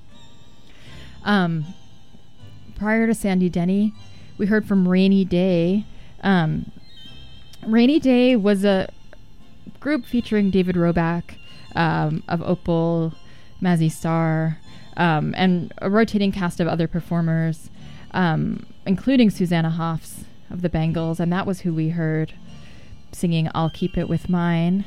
Um, 1.22 1.66
prior 2.74 3.06
to 3.06 3.14
Sandy 3.14 3.48
Denny, 3.48 3.94
we 4.38 4.46
heard 4.46 4.66
from 4.66 4.88
Rainy 4.88 5.24
Day. 5.24 5.84
Um, 6.22 6.72
Rainy 7.66 7.98
Day 8.00 8.36
was 8.36 8.64
a 8.64 8.90
group 9.80 10.04
featuring 10.04 10.50
David 10.50 10.76
Roback 10.76 11.36
um, 11.76 12.22
of 12.26 12.42
Opal, 12.42 13.12
Mazzy 13.62 13.92
Star, 13.92 14.58
um, 14.96 15.34
and 15.36 15.72
a 15.78 15.90
rotating 15.90 16.32
cast 16.32 16.58
of 16.58 16.66
other 16.66 16.88
performers, 16.88 17.70
um, 18.12 18.66
including 18.86 19.30
Susanna 19.30 19.70
Hoffs 19.70 20.24
of 20.50 20.62
the 20.62 20.68
Bangles, 20.68 21.20
and 21.20 21.32
that 21.32 21.46
was 21.46 21.60
who 21.60 21.74
we 21.74 21.90
heard 21.90 22.32
singing 23.12 23.48
"I'll 23.54 23.70
Keep 23.70 23.96
It 23.98 24.08
with 24.08 24.28
Mine" 24.28 24.84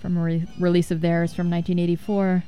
from 0.00 0.16
a 0.16 0.22
re- 0.22 0.46
release 0.58 0.90
of 0.90 1.00
theirs 1.00 1.34
from 1.34 1.50
1984. 1.50 2.44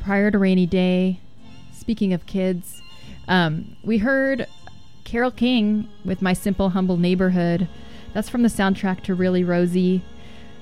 Prior 0.00 0.30
to 0.30 0.38
Rainy 0.38 0.66
Day, 0.66 1.20
speaking 1.72 2.12
of 2.12 2.26
kids, 2.26 2.80
um, 3.28 3.76
we 3.82 3.98
heard 3.98 4.46
Carole 5.04 5.30
King 5.30 5.88
with 6.04 6.20
"My 6.20 6.34
Simple 6.34 6.70
Humble 6.70 6.98
Neighborhood." 6.98 7.66
That's 8.12 8.28
from 8.28 8.42
the 8.42 8.48
soundtrack 8.48 9.02
to 9.04 9.14
Really 9.14 9.44
Rosie. 9.44 10.02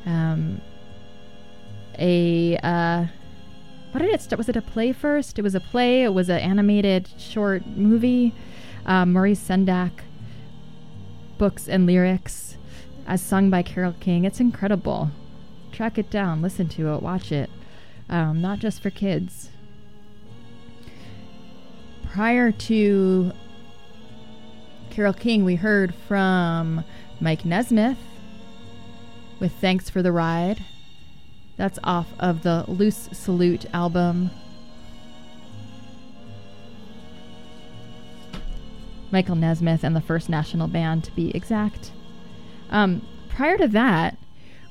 Um, 0.07 0.61
a 1.99 2.57
uh, 2.63 3.07
what 3.91 4.01
did 4.01 4.11
it 4.11 4.21
start? 4.21 4.39
Was 4.39 4.49
it 4.49 4.57
a 4.57 4.63
play 4.63 4.93
first? 4.93 5.39
It 5.39 5.43
was 5.43 5.55
a 5.55 5.61
play. 5.61 6.03
It 6.03 6.15
was 6.15 6.29
an 6.29 6.39
animated 6.39 7.09
short 7.19 7.67
movie. 7.67 8.35
Maurice 8.87 9.47
Sendak 9.47 9.91
books 11.39 11.69
and 11.69 11.87
lyrics 11.87 12.57
as 13.07 13.23
sung 13.23 13.49
by 13.49 13.63
Carole 13.63 13.95
King. 14.01 14.25
It's 14.25 14.41
incredible. 14.41 15.11
Track 15.73 15.97
it 15.99 16.11
down, 16.11 16.43
listen 16.43 16.69
to 16.71 16.93
it, 16.95 17.03
watch 17.03 17.31
it. 17.33 17.49
Um, 18.09 18.41
not 18.41 18.59
just 18.59 18.83
for 18.83 18.91
kids. 18.91 19.51
Prior 22.11 22.51
to 22.51 23.33
Carole 24.91 25.13
King, 25.13 25.45
we 25.45 25.55
heard 25.55 25.95
from 25.95 26.85
Mike 27.21 27.45
Nesmith 27.45 27.99
with 29.41 29.53
Thanks 29.53 29.91
for 29.91 30.03
the 30.03 30.13
Ride. 30.13 30.65
That's 31.57 31.79
off 31.83 32.09
of 32.21 32.43
the 32.43 32.65
Loose 32.69 33.09
Salute 33.13 33.67
album. 33.75 34.31
Michael 39.11 39.37
Nesmith 39.37 39.83
and 39.85 39.97
the 39.97 40.01
First 40.01 40.29
National 40.29 40.69
Band, 40.69 41.05
to 41.05 41.13
be 41.13 41.35
exact. 41.35 41.93
Um, 42.71 43.07
prior 43.29 43.57
to 43.59 43.69
that, 43.69 44.17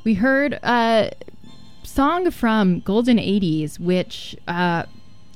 we 0.03 0.13
heard 0.13 0.53
a 0.63 1.11
song 1.83 2.29
from 2.31 2.79
Golden 2.81 3.17
80s, 3.17 3.79
which 3.79 4.37
uh, 4.47 4.83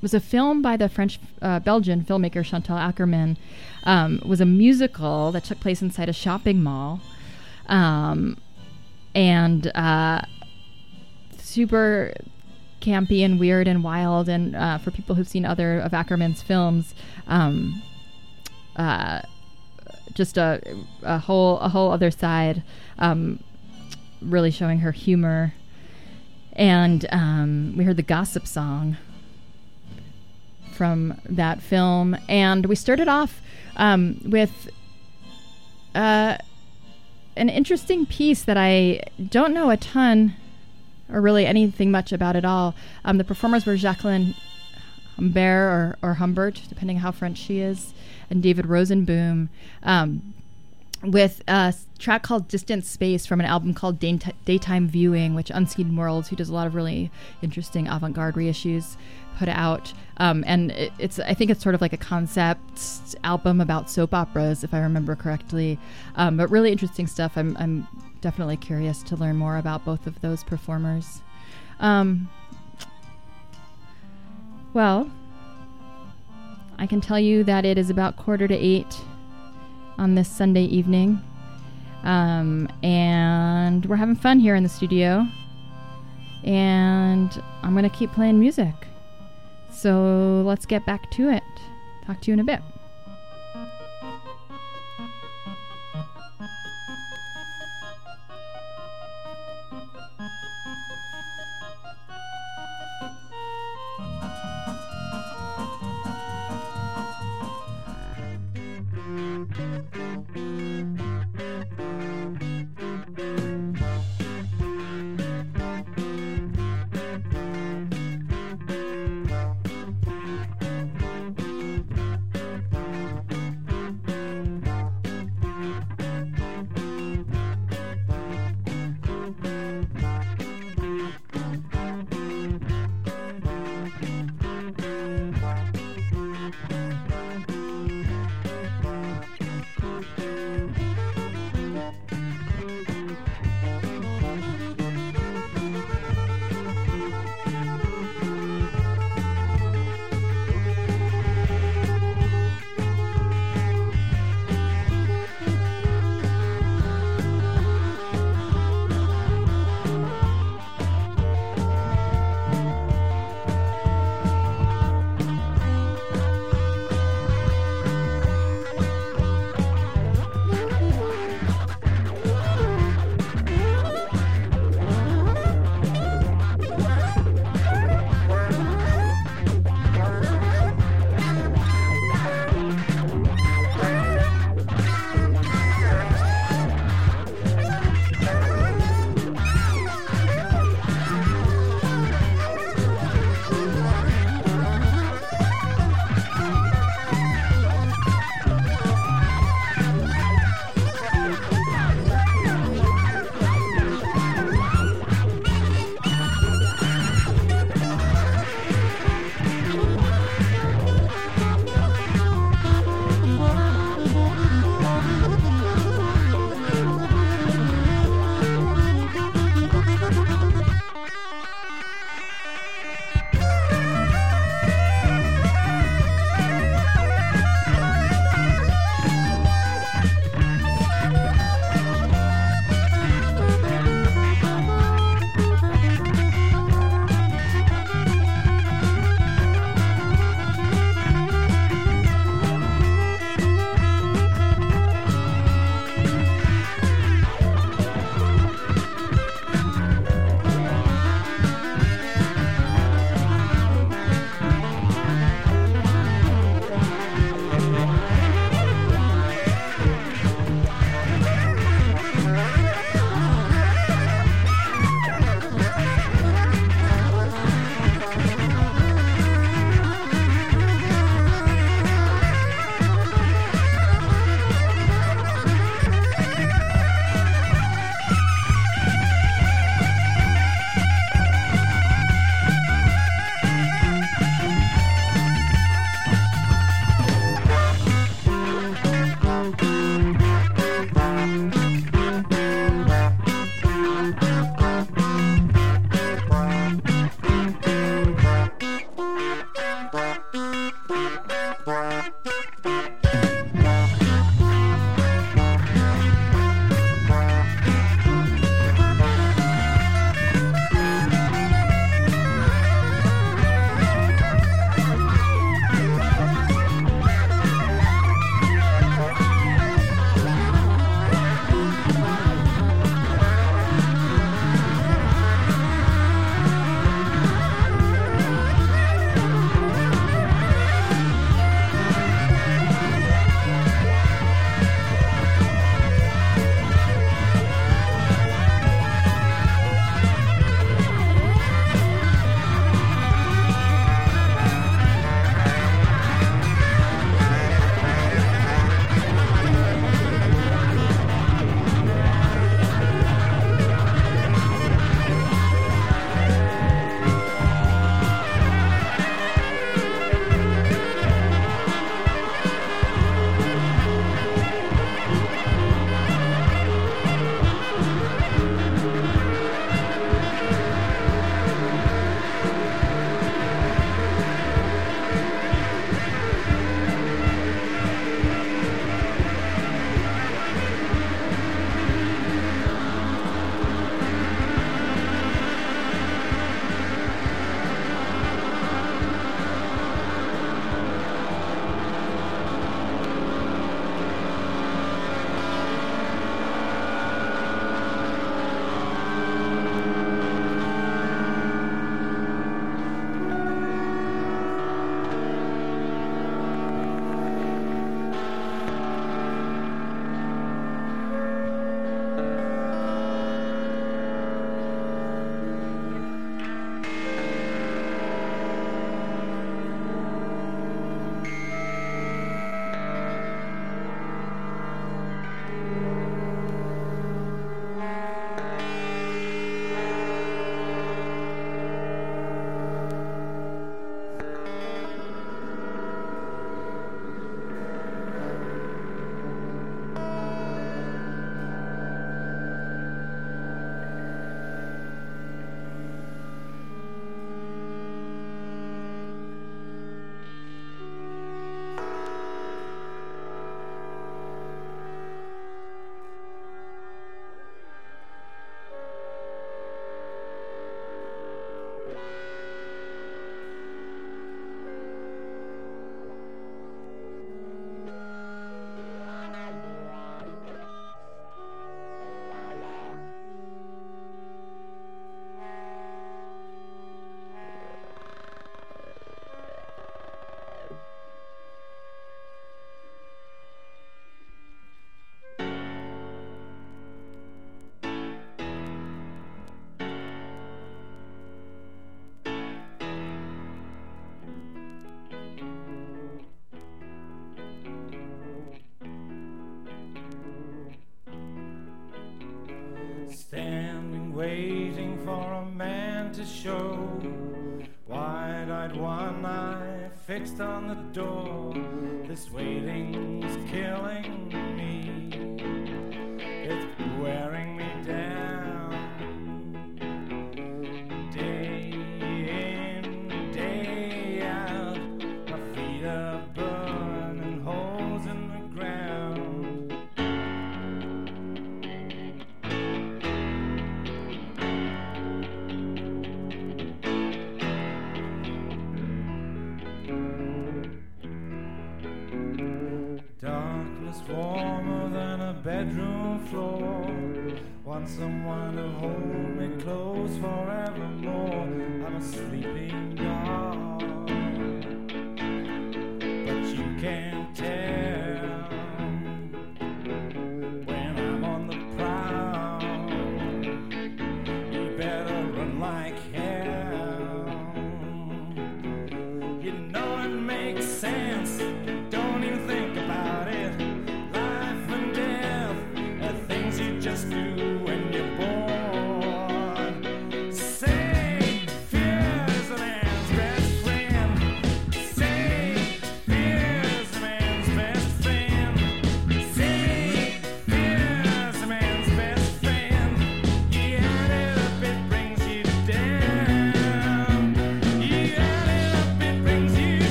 was 0.00 0.14
a 0.14 0.20
film 0.20 0.62
by 0.62 0.76
the 0.76 0.88
French 0.88 1.18
uh, 1.42 1.58
Belgian 1.60 2.02
filmmaker 2.02 2.44
Chantal 2.44 2.76
Akerman. 2.76 3.36
Um, 3.84 4.20
was 4.24 4.40
a 4.40 4.46
musical 4.46 5.30
that 5.32 5.44
took 5.44 5.60
place 5.60 5.82
inside 5.82 6.08
a 6.08 6.12
shopping 6.12 6.62
mall. 6.62 7.00
Um, 7.66 8.38
and 9.14 9.66
uh, 9.74 10.22
super 11.38 12.14
campy 12.80 13.24
and 13.24 13.38
weird 13.38 13.68
and 13.68 13.84
wild. 13.84 14.28
And 14.28 14.56
uh, 14.56 14.78
for 14.78 14.90
people 14.90 15.14
who've 15.14 15.28
seen 15.28 15.44
other 15.44 15.78
of 15.78 15.92
Akerman's 15.92 16.42
films, 16.42 16.94
um, 17.26 17.82
uh, 18.76 19.22
just 20.12 20.36
a, 20.36 20.60
a 21.02 21.18
whole 21.18 21.58
a 21.60 21.68
whole 21.68 21.90
other 21.90 22.10
side, 22.10 22.62
um, 22.98 23.42
really 24.20 24.50
showing 24.50 24.80
her 24.80 24.92
humor. 24.92 25.54
And 26.52 27.06
um, 27.10 27.74
we 27.76 27.84
heard 27.84 27.96
the 27.96 28.02
gossip 28.02 28.46
song 28.46 28.96
from 30.72 31.20
that 31.24 31.62
film, 31.62 32.16
and 32.28 32.66
we 32.66 32.74
started 32.74 33.08
off 33.08 33.40
um, 33.76 34.20
with. 34.24 34.70
Uh, 35.94 36.36
an 37.36 37.48
interesting 37.48 38.06
piece 38.06 38.42
that 38.42 38.56
I 38.56 39.00
don't 39.30 39.52
know 39.52 39.70
a 39.70 39.76
ton 39.76 40.34
or 41.10 41.20
really 41.20 41.46
anything 41.46 41.90
much 41.90 42.12
about 42.12 42.36
at 42.36 42.44
all. 42.44 42.74
Um, 43.04 43.18
the 43.18 43.24
performers 43.24 43.66
were 43.66 43.76
Jacqueline 43.76 44.34
Humbert 45.16 45.36
or, 45.42 45.98
or 46.02 46.14
Humbert, 46.14 46.62
depending 46.68 46.98
how 46.98 47.10
French 47.10 47.38
she 47.38 47.60
is, 47.60 47.92
and 48.30 48.42
David 48.42 48.66
Rosenboom. 48.66 49.48
Um, 49.82 50.34
with 51.02 51.42
a 51.46 51.74
track 51.98 52.22
called 52.22 52.48
Distant 52.48 52.86
Space 52.86 53.26
from 53.26 53.38
an 53.38 53.46
album 53.46 53.74
called 53.74 53.98
Day- 53.98 54.18
Daytime 54.46 54.88
Viewing, 54.88 55.34
which 55.34 55.50
Unseen 55.50 55.96
Worlds, 55.96 56.28
who 56.28 56.36
does 56.36 56.48
a 56.48 56.54
lot 56.54 56.66
of 56.66 56.74
really 56.74 57.10
interesting 57.42 57.86
avant 57.86 58.14
garde 58.14 58.36
reissues, 58.36 58.96
put 59.38 59.48
out. 59.48 59.92
Um, 60.18 60.44
and 60.46 60.70
it, 60.70 60.92
it's, 60.98 61.18
I 61.18 61.34
think 61.34 61.50
it's 61.50 61.62
sort 61.62 61.74
of 61.74 61.80
like 61.80 61.92
a 61.92 61.98
concept 61.98 63.16
album 63.24 63.60
about 63.60 63.90
soap 63.90 64.14
operas, 64.14 64.62
if 64.64 64.72
I 64.72 64.80
remember 64.80 65.16
correctly. 65.16 65.78
Um, 66.16 66.36
but 66.36 66.50
really 66.50 66.70
interesting 66.70 67.06
stuff. 67.06 67.36
I'm, 67.36 67.56
I'm 67.58 67.88
definitely 68.20 68.56
curious 68.56 69.02
to 69.04 69.16
learn 69.16 69.36
more 69.36 69.56
about 69.56 69.84
both 69.84 70.06
of 70.06 70.20
those 70.20 70.44
performers. 70.44 71.20
Um, 71.80 72.28
well, 74.72 75.10
I 76.78 76.86
can 76.86 77.00
tell 77.00 77.20
you 77.20 77.44
that 77.44 77.64
it 77.64 77.78
is 77.78 77.90
about 77.90 78.16
quarter 78.16 78.48
to 78.48 78.54
eight 78.54 79.00
on 79.98 80.14
this 80.14 80.28
Sunday 80.28 80.64
evening. 80.64 81.20
Um, 82.02 82.68
and 82.82 83.86
we're 83.86 83.96
having 83.96 84.16
fun 84.16 84.38
here 84.38 84.54
in 84.54 84.62
the 84.62 84.68
studio. 84.68 85.26
And 86.44 87.42
I'm 87.62 87.72
going 87.72 87.88
to 87.88 87.96
keep 87.96 88.12
playing 88.12 88.38
music. 88.38 88.74
So 89.74 90.42
let's 90.46 90.64
get 90.64 90.86
back 90.86 91.10
to 91.12 91.28
it. 91.28 91.42
Talk 92.06 92.20
to 92.22 92.30
you 92.30 92.34
in 92.34 92.40
a 92.40 92.44
bit. 92.44 92.62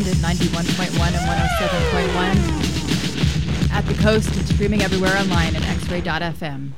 London, 0.00 0.14
91.1 0.22 1.12
and 1.12 1.26
107.1. 3.68 3.70
At 3.70 3.84
the 3.84 3.92
coast 3.94 4.34
and 4.34 4.48
streaming 4.48 4.82
everywhere 4.82 5.14
online 5.18 5.54
at 5.54 5.62
xray.fm. 5.62 6.69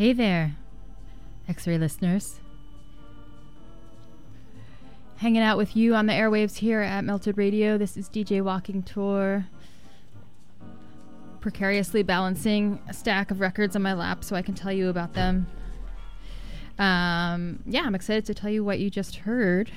Hey 0.00 0.14
there, 0.14 0.56
X 1.46 1.66
ray 1.66 1.76
listeners. 1.76 2.40
Hanging 5.16 5.42
out 5.42 5.58
with 5.58 5.76
you 5.76 5.94
on 5.94 6.06
the 6.06 6.14
airwaves 6.14 6.56
here 6.56 6.80
at 6.80 7.04
Melted 7.04 7.36
Radio. 7.36 7.76
This 7.76 7.98
is 7.98 8.08
DJ 8.08 8.40
Walking 8.40 8.82
Tour. 8.82 9.44
Precariously 11.42 12.02
balancing 12.02 12.80
a 12.88 12.94
stack 12.94 13.30
of 13.30 13.40
records 13.42 13.76
on 13.76 13.82
my 13.82 13.92
lap 13.92 14.24
so 14.24 14.34
I 14.34 14.40
can 14.40 14.54
tell 14.54 14.72
you 14.72 14.88
about 14.88 15.12
them. 15.12 15.46
Um, 16.78 17.62
yeah, 17.66 17.82
I'm 17.82 17.94
excited 17.94 18.24
to 18.24 18.32
tell 18.32 18.48
you 18.48 18.64
what 18.64 18.78
you 18.78 18.88
just 18.88 19.16
heard. 19.16 19.70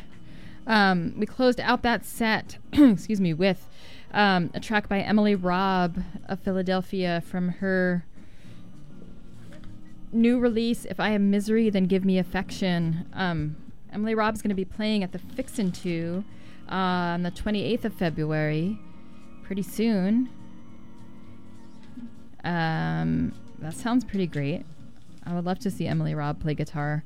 Um, 0.65 1.15
we 1.17 1.25
closed 1.25 1.59
out 1.59 1.81
that 1.81 2.05
set, 2.05 2.59
excuse 2.71 3.19
me, 3.19 3.33
with 3.33 3.67
um, 4.13 4.51
a 4.53 4.61
track 4.61 4.87
by 4.87 5.01
Emily 5.01 5.35
Robb 5.35 6.01
of 6.29 6.39
Philadelphia 6.39 7.21
from 7.27 7.49
her 7.49 8.05
new 10.14 10.40
release, 10.40 10.85
If 10.85 10.99
I 10.99 11.10
Am 11.10 11.30
Misery, 11.30 11.69
Then 11.69 11.85
Give 11.85 12.06
Me 12.06 12.18
Affection. 12.18 13.06
Um, 13.14 13.56
Emily 13.91 14.15
Robb's 14.15 14.41
going 14.41 14.49
to 14.49 14.56
be 14.56 14.65
playing 14.65 15.03
at 15.03 15.11
the 15.11 15.19
Fixin' 15.19 15.72
To 15.72 16.23
uh, 16.69 16.73
on 16.73 17.23
the 17.23 17.31
28th 17.31 17.85
of 17.85 17.94
February, 17.94 18.80
pretty 19.44 19.61
soon. 19.61 20.30
Um, 22.44 23.34
that 23.60 23.73
sounds 23.73 24.03
pretty 24.03 24.27
great. 24.27 24.65
I 25.26 25.34
would 25.34 25.45
love 25.45 25.60
to 25.60 25.72
see 25.72 25.88
Emily 25.88 26.15
Robb 26.15 26.41
play 26.41 26.53
guitar. 26.53 27.03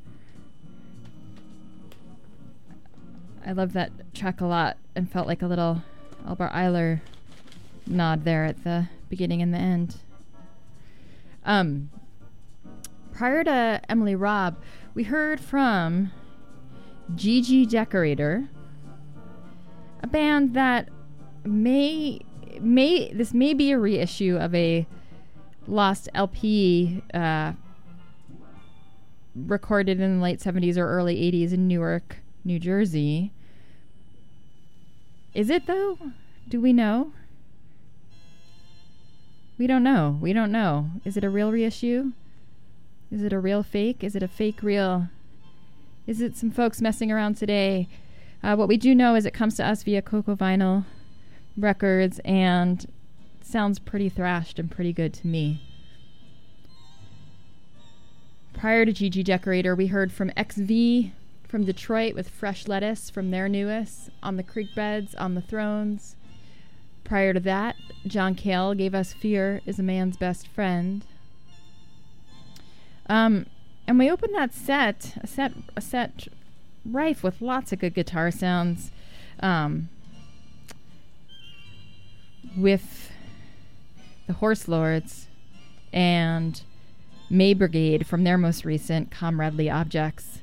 I 3.46 3.52
love 3.52 3.74
that 3.74 3.92
track 4.14 4.42
a 4.42 4.46
lot 4.46 4.78
and 4.96 5.10
felt 5.10 5.28
like 5.28 5.42
a 5.42 5.48
little 5.48 5.84
Albert 6.26 6.52
Ayler 6.52 7.02
nod 7.86 8.26
there 8.26 8.44
at 8.44 8.64
the 8.64 8.90
beginning 9.10 9.42
and 9.42 9.54
the 9.54 9.60
end. 9.60 9.98
Um, 11.46 11.90
prior 13.18 13.44
to 13.44 13.82
Emily 13.90 14.14
Robb, 14.14 14.62
we 14.94 15.04
heard 15.04 15.40
from 15.40 16.12
GG 17.16 17.68
Decorator, 17.68 18.48
a 20.04 20.08
band 20.08 20.54
that 20.54 20.90
may 21.44 22.22
may 22.62 23.12
this 23.12 23.34
may 23.34 23.56
be 23.56 23.72
a 23.72 23.80
reissue 23.80 24.38
of 24.38 24.54
a 24.54 24.86
lost 25.68 26.10
LP 26.14 27.02
uh, 27.12 27.54
recorded 29.36 30.00
in 30.00 30.18
the 30.18 30.24
late 30.24 30.40
70s 30.40 30.78
or 30.78 30.88
early 30.88 31.16
80s 31.16 31.54
in 31.54 31.68
Newark, 31.68 32.18
New 32.46 32.60
Jersey. 32.60 33.32
Is 35.34 35.50
it 35.50 35.66
though? 35.66 35.98
Do 36.48 36.62
we 36.62 36.72
know? 36.72 37.14
We 39.58 39.66
don't 39.66 39.84
know. 39.84 40.20
We 40.22 40.34
don't 40.34 40.52
know. 40.52 40.92
Is 41.04 41.18
it 41.18 41.24
a 41.24 41.32
real 41.32 41.52
reissue? 41.52 42.12
Is 43.12 43.24
it 43.24 43.34
a 43.34 43.40
real 43.40 43.64
fake? 43.64 44.04
Is 44.04 44.16
it 44.16 44.24
a 44.24 44.28
fake 44.28 44.62
real? 44.62 45.08
Is 46.06 46.22
it 46.22 46.36
some 46.36 46.52
folks 46.52 46.82
messing 46.82 47.12
around 47.12 47.36
today? 47.36 47.88
Uh, 48.44 48.56
what 48.56 48.68
we 48.68 48.78
do 48.78 48.94
know 48.94 49.16
is 49.16 49.26
it 49.26 49.34
comes 49.34 49.56
to 49.56 49.66
us 49.66 49.84
via 49.84 50.02
Coq 50.02 50.28
Au 50.28 50.36
Vinyl 50.36 50.86
Records 51.58 52.20
and 52.26 52.86
sounds 53.42 53.80
pretty 53.80 54.10
thrashed 54.10 54.60
and 54.60 54.70
pretty 54.70 54.94
good 54.94 55.14
to 55.16 55.28
me. 55.28 55.62
Prior 58.54 58.86
to 58.86 58.92
GG 58.92 59.24
Decorator, 59.24 59.76
we 59.76 59.88
heard 59.88 60.12
from 60.12 60.32
XV 60.32 61.12
from 61.48 61.64
Detroit 61.64 62.14
with 62.14 62.30
Fresh 62.30 62.68
Lettuce 62.68 63.10
from 63.10 63.32
their 63.32 63.48
newest, 63.48 64.10
On 64.22 64.36
the 64.36 64.44
Creek 64.44 64.76
Beds, 64.76 65.16
On 65.16 65.36
the 65.36 65.42
Thrones. 65.42 66.16
Prior 67.04 67.34
to 67.34 67.40
that, 67.40 67.76
John 68.06 68.36
Cale 68.36 68.74
gave 68.74 68.94
us 68.94 69.14
Fear 69.14 69.62
is 69.66 69.80
a 69.80 69.84
Man's 69.84 70.18
Best 70.18 70.48
Friend. 70.48 71.06
Um, 73.10 73.46
and 73.88 73.98
we 73.98 74.12
opened 74.12 74.36
that 74.36 74.54
set, 74.54 75.18
a 75.22 75.28
set, 75.28 75.54
a 75.76 75.82
set 75.82 76.28
rife 76.86 77.24
with 77.24 77.42
lots 77.42 77.72
of 77.72 77.80
good 77.80 77.94
guitar 77.94 78.32
sounds, 78.32 78.92
um, 79.40 79.90
with 82.58 83.12
the 84.26 84.34
Horse 84.34 84.68
Lords 84.68 85.28
and 85.94 86.62
May 87.30 87.54
Brigade 87.54 88.06
from 88.06 88.24
their 88.24 88.38
most 88.38 88.66
recent 88.66 89.10
Comradely 89.10 89.70
Objects. 89.70 90.40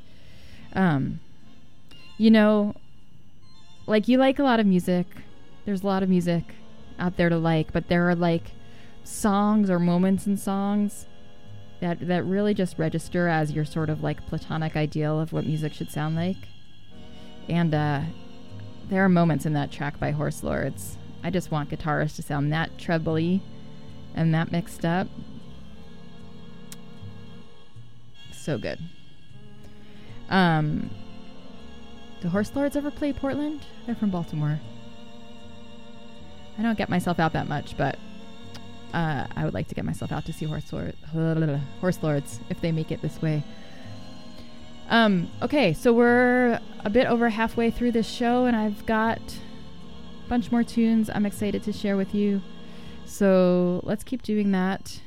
Um, 0.75 1.21
you 2.17 2.31
know, 2.31 2.75
like 3.87 4.09
you 4.09 4.17
like 4.19 4.39
a 4.39 4.43
lot 4.43 4.61
of 4.61 4.67
music. 4.67 5.07
There's 5.67 5.83
a 5.83 5.87
lot 5.87 6.03
of 6.03 6.09
music 6.09 6.45
out 6.99 7.17
there 7.17 7.29
to 7.29 7.37
like, 7.37 7.73
but 7.73 7.89
there 7.89 8.09
are 8.09 8.15
like 8.15 8.53
songs 9.03 9.69
or 9.69 9.79
moments 9.79 10.27
in 10.27 10.37
songs 10.37 11.07
that 11.81 12.07
that 12.07 12.25
really 12.25 12.55
just 12.55 12.79
register 12.79 13.29
as 13.29 13.53
your 13.53 13.65
sort 13.65 13.91
of 13.91 14.03
like 14.03 14.27
platonic 14.27 14.77
ideal 14.77 15.21
of 15.21 15.33
what 15.33 15.47
music 15.47 15.73
should 15.73 15.91
sound 15.91 16.17
like. 16.17 16.37
And 17.49 17.75
uh, 17.75 18.03
there 18.89 19.05
are 19.05 19.09
moments 19.09 19.47
in 19.47 19.53
that 19.55 19.71
track 19.71 19.99
by 19.99 20.13
Horse 20.13 20.43
Lords. 20.43 20.99
I 21.23 21.31
just 21.31 21.51
want 21.51 21.71
guitarists 21.71 22.17
to 22.17 22.23
sound 22.23 22.53
that 22.53 22.77
trebly 22.79 23.43
and 24.15 24.35
that 24.35 24.53
mixed 24.53 24.85
up. 24.85 25.09
So 28.33 28.59
good. 28.59 28.79
Um, 30.29 30.91
do 32.21 32.29
Horse 32.29 32.53
Lords 32.55 32.77
ever 32.77 32.91
play 32.91 33.13
Portland? 33.13 33.63
They're 33.87 33.95
from 33.95 34.11
Baltimore. 34.11 34.61
I 36.59 36.63
don't 36.63 36.79
get 36.79 36.89
myself 36.89 37.19
out 37.19 37.33
that 37.33 37.49
much, 37.49 37.77
but 37.77 37.99
uh, 38.95 39.27
I 39.35 39.45
would 39.45 39.55
like 39.55 39.69
to 39.69 39.75
get 39.75 39.85
myself 39.85 40.13
out 40.13 40.25
to 40.27 40.33
see 40.33 40.47
Horse, 40.47 40.73
Lord, 40.73 40.95
Horse 41.81 42.03
Lords 42.03 42.41
if 42.49 42.61
they 42.61 42.71
make 42.71 42.93
it 42.93 43.03
this 43.03 43.21
way. 43.21 43.43
Um, 44.89 45.29
okay, 45.43 45.73
so 45.73 45.93
we're 45.93 46.61
a 46.85 46.91
bit 46.91 47.07
over 47.07 47.29
halfway 47.29 47.71
through 47.71 47.93
this 47.93 48.09
show, 48.09 48.45
and 48.45 48.55
I've 48.55 48.87
got 48.87 49.19
a 49.19 50.29
bunch 50.29 50.53
more 50.53 50.63
tunes 50.63 51.11
I'm 51.13 51.27
excited 51.27 51.63
to 51.65 51.73
share 51.73 51.97
with 51.97 52.15
you. 52.15 52.41
So 53.05 53.81
let's 53.83 54.05
keep 54.05 54.23
doing 54.23 54.53
that. 54.53 55.01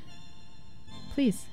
Please. 1.13 1.45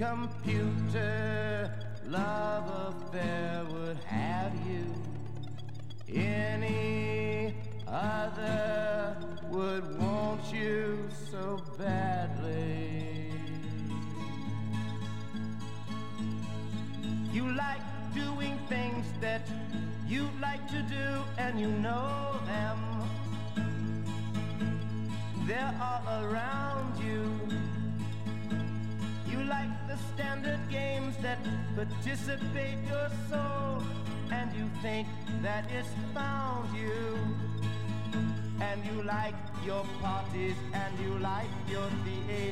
Computer 0.00 1.19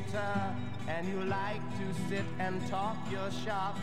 theater 0.09 0.55
and 0.87 1.07
you 1.07 1.21
like 1.25 1.61
to 1.77 2.09
sit 2.09 2.25
and 2.39 2.65
talk 2.67 2.97
your 3.11 3.29
shop 3.31 3.77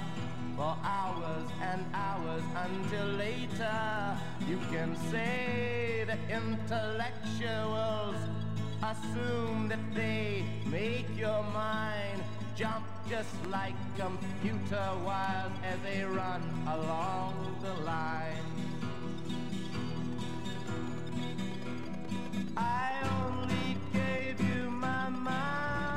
for 0.56 0.76
hours 0.82 1.48
and 1.62 1.84
hours 1.94 2.42
until 2.54 3.06
later. 3.06 4.18
You 4.48 4.58
can 4.70 4.96
say 5.10 6.04
the 6.06 6.18
intellectuals 6.34 8.16
assume 8.82 9.68
that 9.68 9.94
they 9.94 10.44
make 10.66 11.06
your 11.16 11.42
mind 11.44 12.22
jump 12.56 12.84
just 13.08 13.34
like 13.48 13.74
computer 13.96 14.90
wires 15.04 15.52
as 15.62 15.78
they 15.82 16.02
run 16.04 16.42
along 16.66 17.58
the 17.62 17.74
line. 17.84 18.32
I 22.56 22.92
only 23.20 23.76
gave 23.92 24.40
you 24.40 24.70
my 24.70 25.08
mind. 25.10 25.95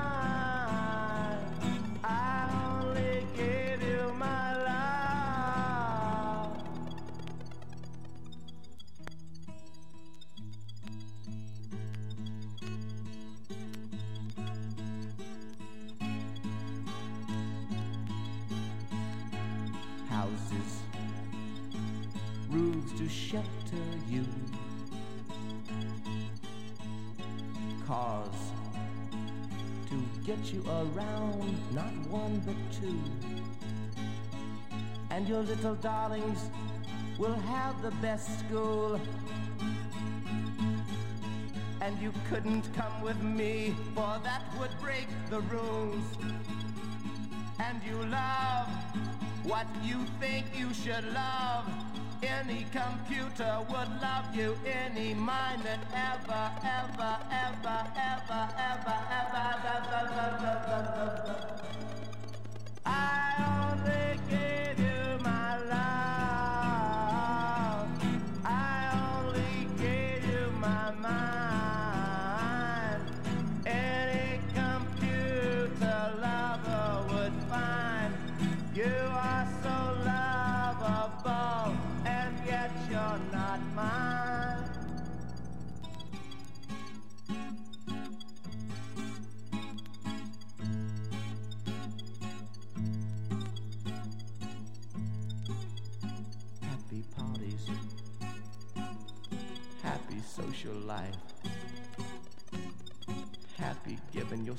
To 29.90 30.04
get 30.24 30.54
you 30.54 30.64
around, 30.68 31.58
not 31.74 31.92
one 32.12 32.40
but 32.46 32.56
two. 32.72 33.02
And 35.10 35.28
your 35.28 35.42
little 35.42 35.74
darlings 35.74 36.52
will 37.18 37.34
have 37.34 37.82
the 37.82 37.90
best 38.00 38.28
school. 38.42 39.02
And 41.82 42.00
you 42.00 42.14
couldn't 42.30 42.72
come 42.76 43.02
with 43.02 43.20
me, 43.24 43.76
for 43.96 44.20
that 44.24 44.44
would 44.60 44.78
break 44.80 45.08
the 45.32 45.40
rules. 45.42 46.04
And 47.58 47.82
you 47.90 47.98
love 48.06 48.68
what 49.46 49.66
you 49.84 49.98
think 50.20 50.46
you 50.56 50.72
should 50.76 51.12
love. 51.12 51.66
Any 52.22 52.66
computer 52.72 53.60
would 53.70 54.02
love 54.02 54.36
you, 54.36 54.58
any 54.66 55.14
mind 55.14 55.64
that 55.64 55.80
ever, 55.94 56.52
ever, 56.64 57.18
ever, 57.32 57.88
ever, 57.96 58.50
ever, 58.58 58.69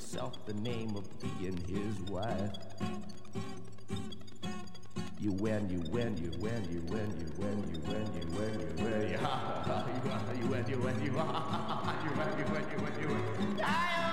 yourself 0.01 0.43
the 0.47 0.53
name 0.53 0.95
of 0.95 1.05
being 1.21 1.55
his 1.67 2.01
wife. 2.09 2.57
You 5.19 5.31
win, 5.33 5.69
you 5.69 5.79
win, 5.91 6.17
you 6.17 6.31
win, 6.39 6.67
you 6.71 6.81
win, 6.87 7.13
you 7.19 7.31
win, 7.37 7.63
you 7.71 7.79
win, 7.85 8.07
you 8.15 8.25
win, 8.35 8.57
you 8.57 8.73
win, 8.73 9.11
you 10.39 10.47
win, 10.47 10.65
you 10.71 10.79
win, 10.79 10.79
you 10.79 10.79
win, 10.79 11.01
you 11.03 11.03
went 11.03 11.03
you 11.03 11.11
win, 11.11 11.25
you 12.39 12.45
win, 12.49 12.65
you 12.71 12.81
win, 12.81 12.93
you 13.01 13.07
win. 13.09 13.61
I 13.63 13.67
only 13.67 14.01
gave 14.01 14.10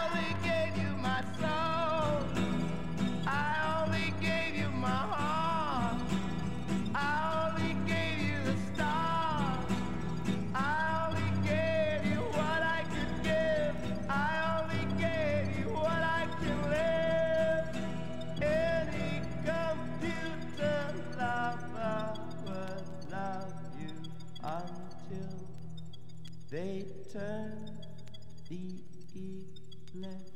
left. 30.01 30.28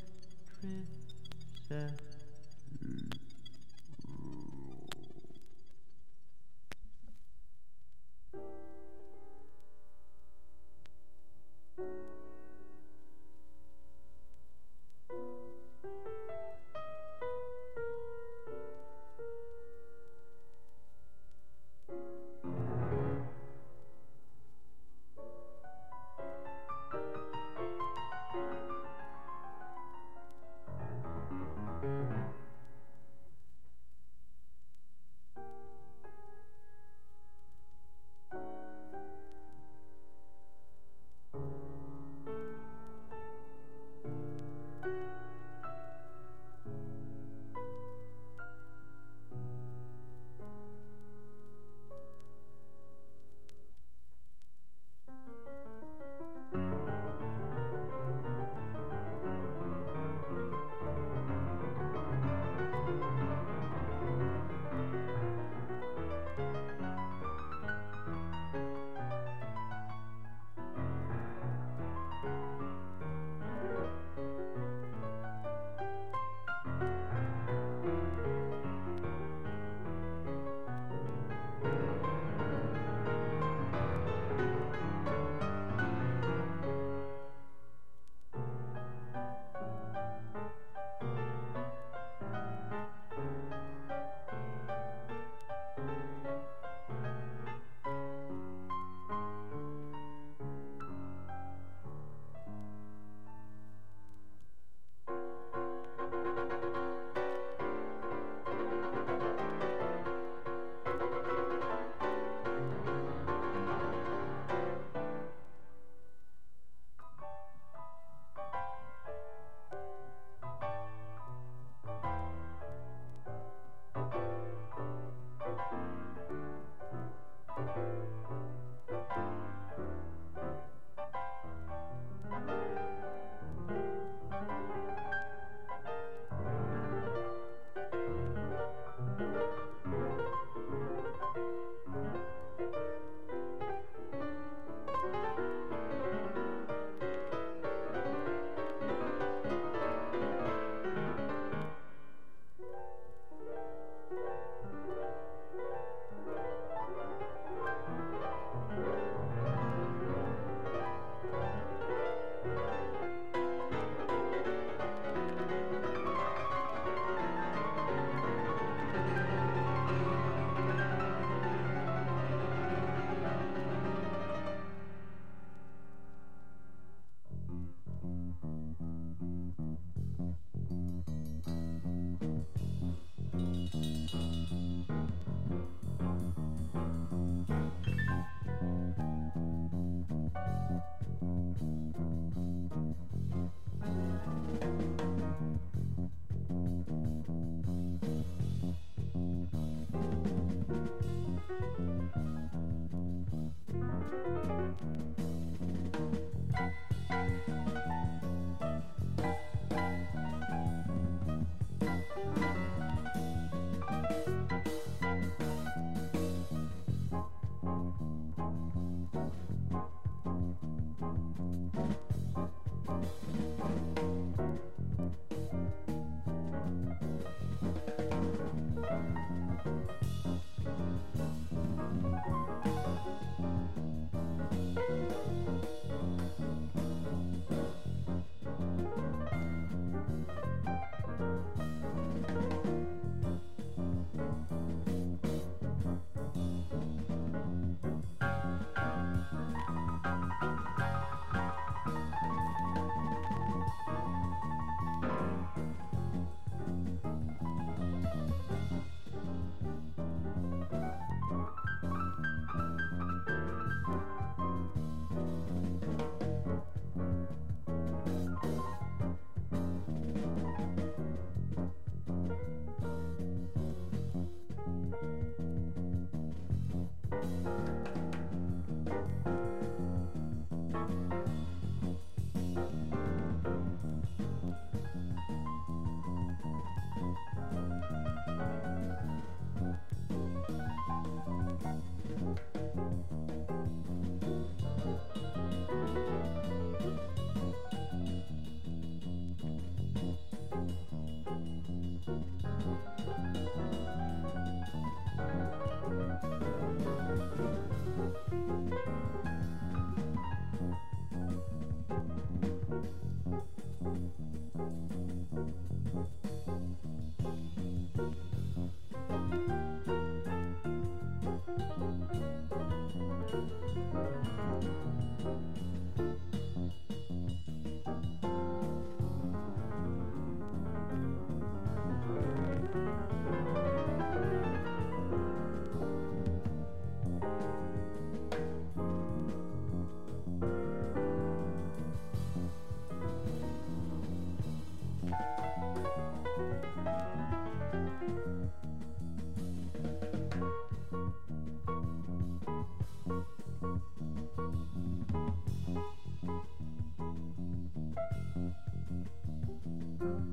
Thank 360.02 360.32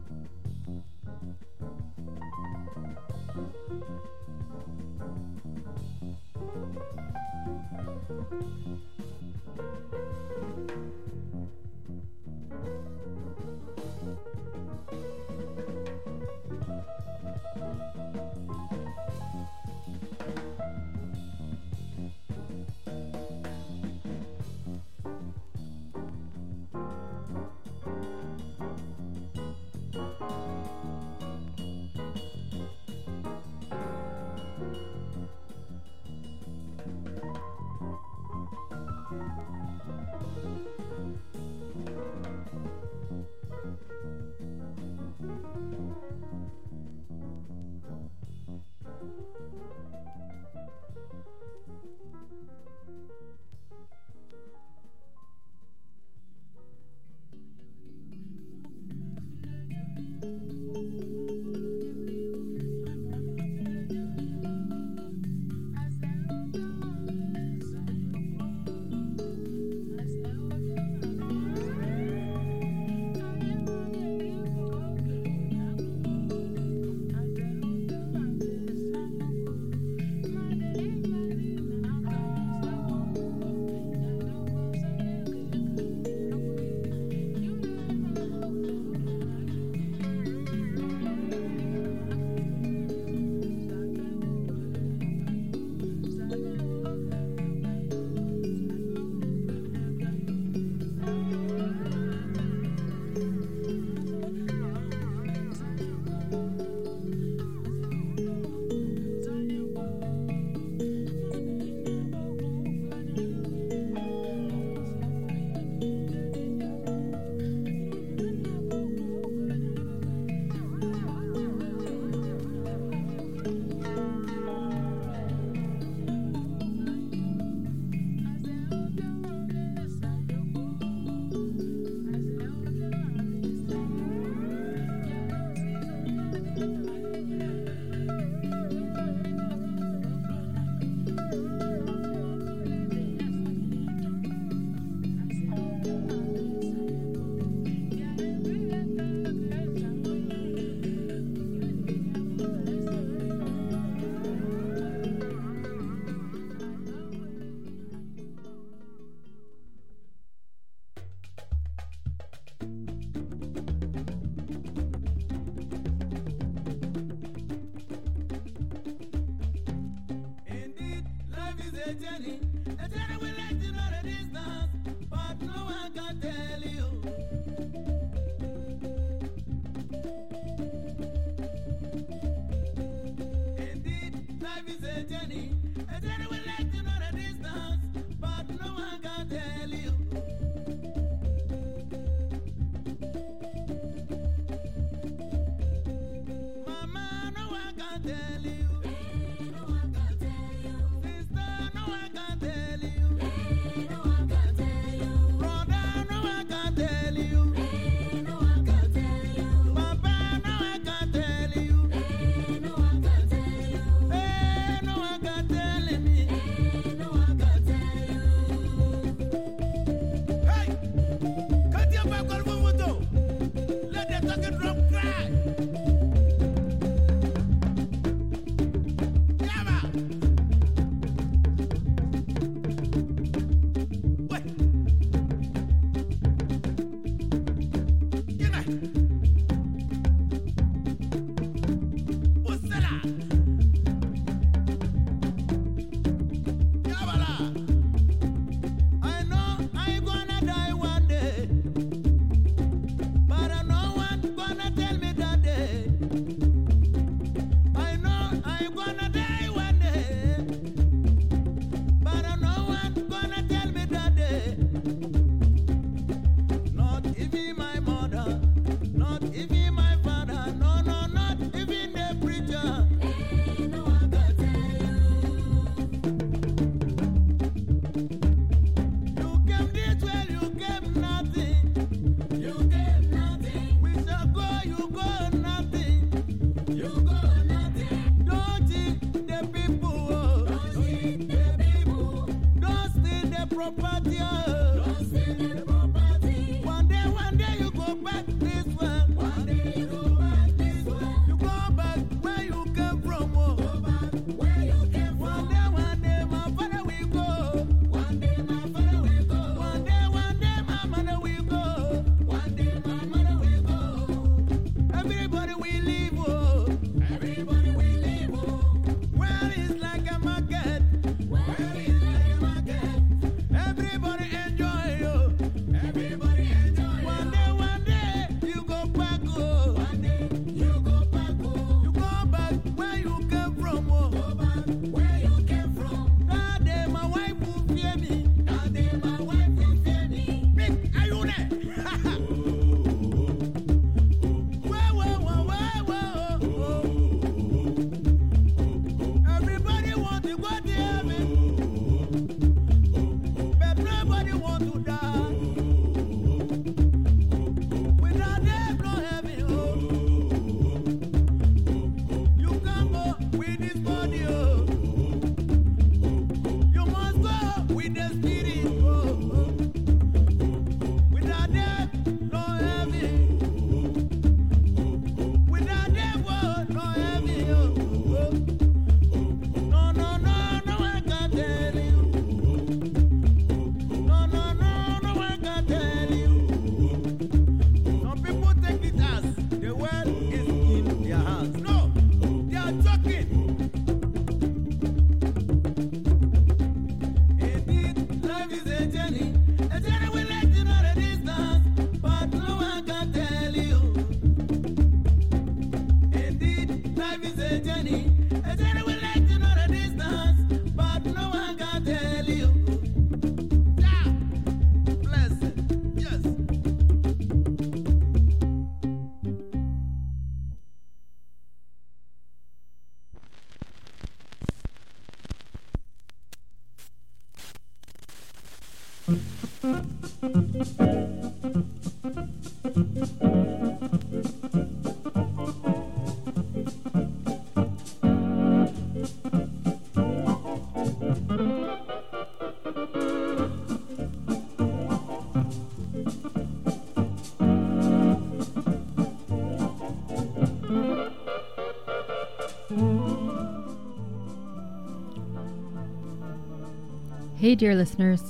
Hey, 457.40 457.56
dear 457.56 457.74
listeners. 457.74 458.22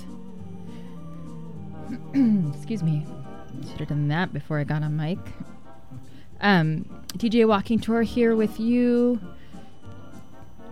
Excuse 2.53 2.84
me. 2.84 3.07
Should 3.68 3.80
have 3.80 3.88
done 3.90 4.07
that 4.10 4.31
before 4.31 4.60
I 4.60 4.64
got 4.64 4.84
on 4.84 4.95
mic. 4.95 5.18
Um, 6.41 6.86
DJ 7.18 7.48
Walking 7.48 7.80
Tour 7.80 8.03
here 8.03 8.36
with 8.36 8.60
you, 8.60 9.19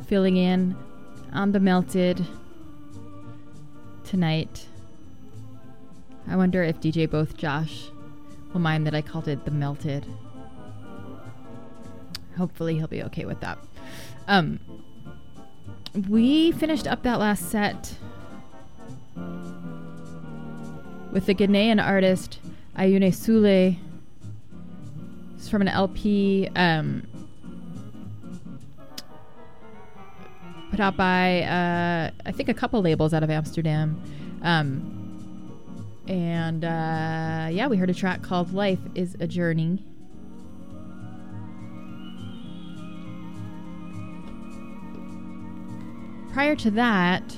filling 0.06 0.38
in 0.38 0.78
on 1.34 1.52
the 1.52 1.60
Melted 1.60 2.24
tonight. 4.04 4.68
I 6.28 6.36
wonder 6.36 6.62
if 6.62 6.80
DJ 6.80 7.10
Both 7.10 7.38
Josh 7.38 7.86
will 8.54 8.62
mind 8.62 8.86
that 8.86 8.94
I 8.94 9.02
called 9.02 9.28
it 9.28 9.46
the 9.46 9.52
melted. 9.52 10.06
Hopefully 12.38 12.76
he'll 12.76 12.86
be 12.86 13.02
okay 13.02 13.26
with 13.26 13.40
that. 13.40 13.58
Um 14.28 14.60
we 16.08 16.52
finished 16.52 16.86
up 16.86 17.02
that 17.02 17.20
last 17.20 17.50
set 17.50 17.96
with 21.18 21.26
the 21.26 21.34
Ghanaian 21.34 21.84
artist 21.84 22.40
Ayuune 22.78 23.12
Sule. 23.12 23.76
It's 25.36 25.50
from 25.50 25.64
an 25.64 25.68
LP 25.68 26.48
um, 26.56 27.08
put 30.70 30.80
out 30.80 30.96
by 30.96 31.42
uh, 31.42 32.12
I 32.24 32.32
think 32.32 32.50
a 32.50 32.54
couple 32.54 32.84
labels 32.84 33.16
out 33.16 33.24
of 33.24 33.32
Amsterdam. 33.32 34.00
Um, 34.44 34.94
and 36.08 36.64
uh, 36.64 37.48
yeah, 37.50 37.66
we 37.66 37.78
heard 37.78 37.90
a 37.90 37.96
track 37.96 38.22
called 38.22 38.54
"Life 38.54 38.78
Is 38.94 39.18
a 39.20 39.26
Journey." 39.26 39.84
Prior 46.32 46.56
to 46.58 46.70
that, 46.70 47.36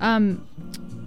um, 0.00 0.46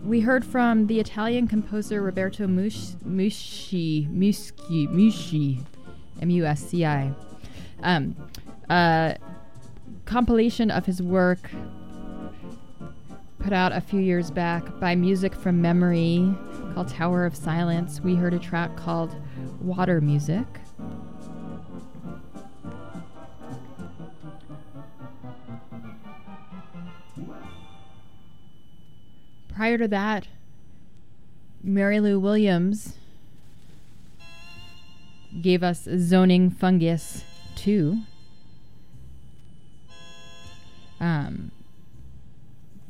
we 0.03 0.21
heard 0.21 0.45
from 0.45 0.87
the 0.87 0.99
Italian 0.99 1.47
composer 1.47 2.01
Roberto 2.01 2.47
Mus- 2.47 2.95
Musci, 3.05 4.07
Musci, 4.09 4.87
Musci, 4.87 5.63
M-U-S-C-I. 6.21 7.13
Um, 7.83 8.15
a 8.69 9.17
compilation 10.05 10.71
of 10.71 10.85
his 10.85 11.01
work 11.01 11.39
put 13.39 13.53
out 13.53 13.71
a 13.71 13.81
few 13.81 13.99
years 13.99 14.31
back 14.31 14.79
by 14.79 14.95
Music 14.95 15.33
from 15.33 15.61
Memory 15.61 16.33
called 16.73 16.89
Tower 16.89 17.25
of 17.25 17.35
Silence. 17.35 18.01
We 18.01 18.15
heard 18.15 18.33
a 18.33 18.39
track 18.39 18.75
called 18.75 19.15
Water 19.61 20.01
Music. 20.01 20.45
Prior 29.59 29.77
to 29.77 29.89
that, 29.89 30.25
Mary 31.61 31.99
Lou 31.99 32.17
Williams 32.17 32.93
gave 35.41 35.63
us 35.63 35.85
Zoning 35.97 36.49
Fungus 36.49 37.25
2. 37.57 37.97
Um, 41.01 41.51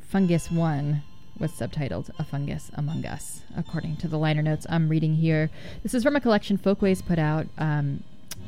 Fungus 0.00 0.48
1 0.52 1.02
was 1.40 1.50
subtitled 1.50 2.10
A 2.20 2.24
Fungus 2.24 2.70
Among 2.74 3.04
Us, 3.04 3.40
according 3.56 3.96
to 3.96 4.06
the 4.06 4.16
liner 4.16 4.40
notes 4.40 4.64
I'm 4.70 4.88
reading 4.88 5.16
here. 5.16 5.50
This 5.82 5.92
is 5.92 6.04
from 6.04 6.14
a 6.14 6.20
collection 6.20 6.56
Folkways 6.56 7.02
put 7.02 7.18
out 7.18 7.48
um, 7.58 8.04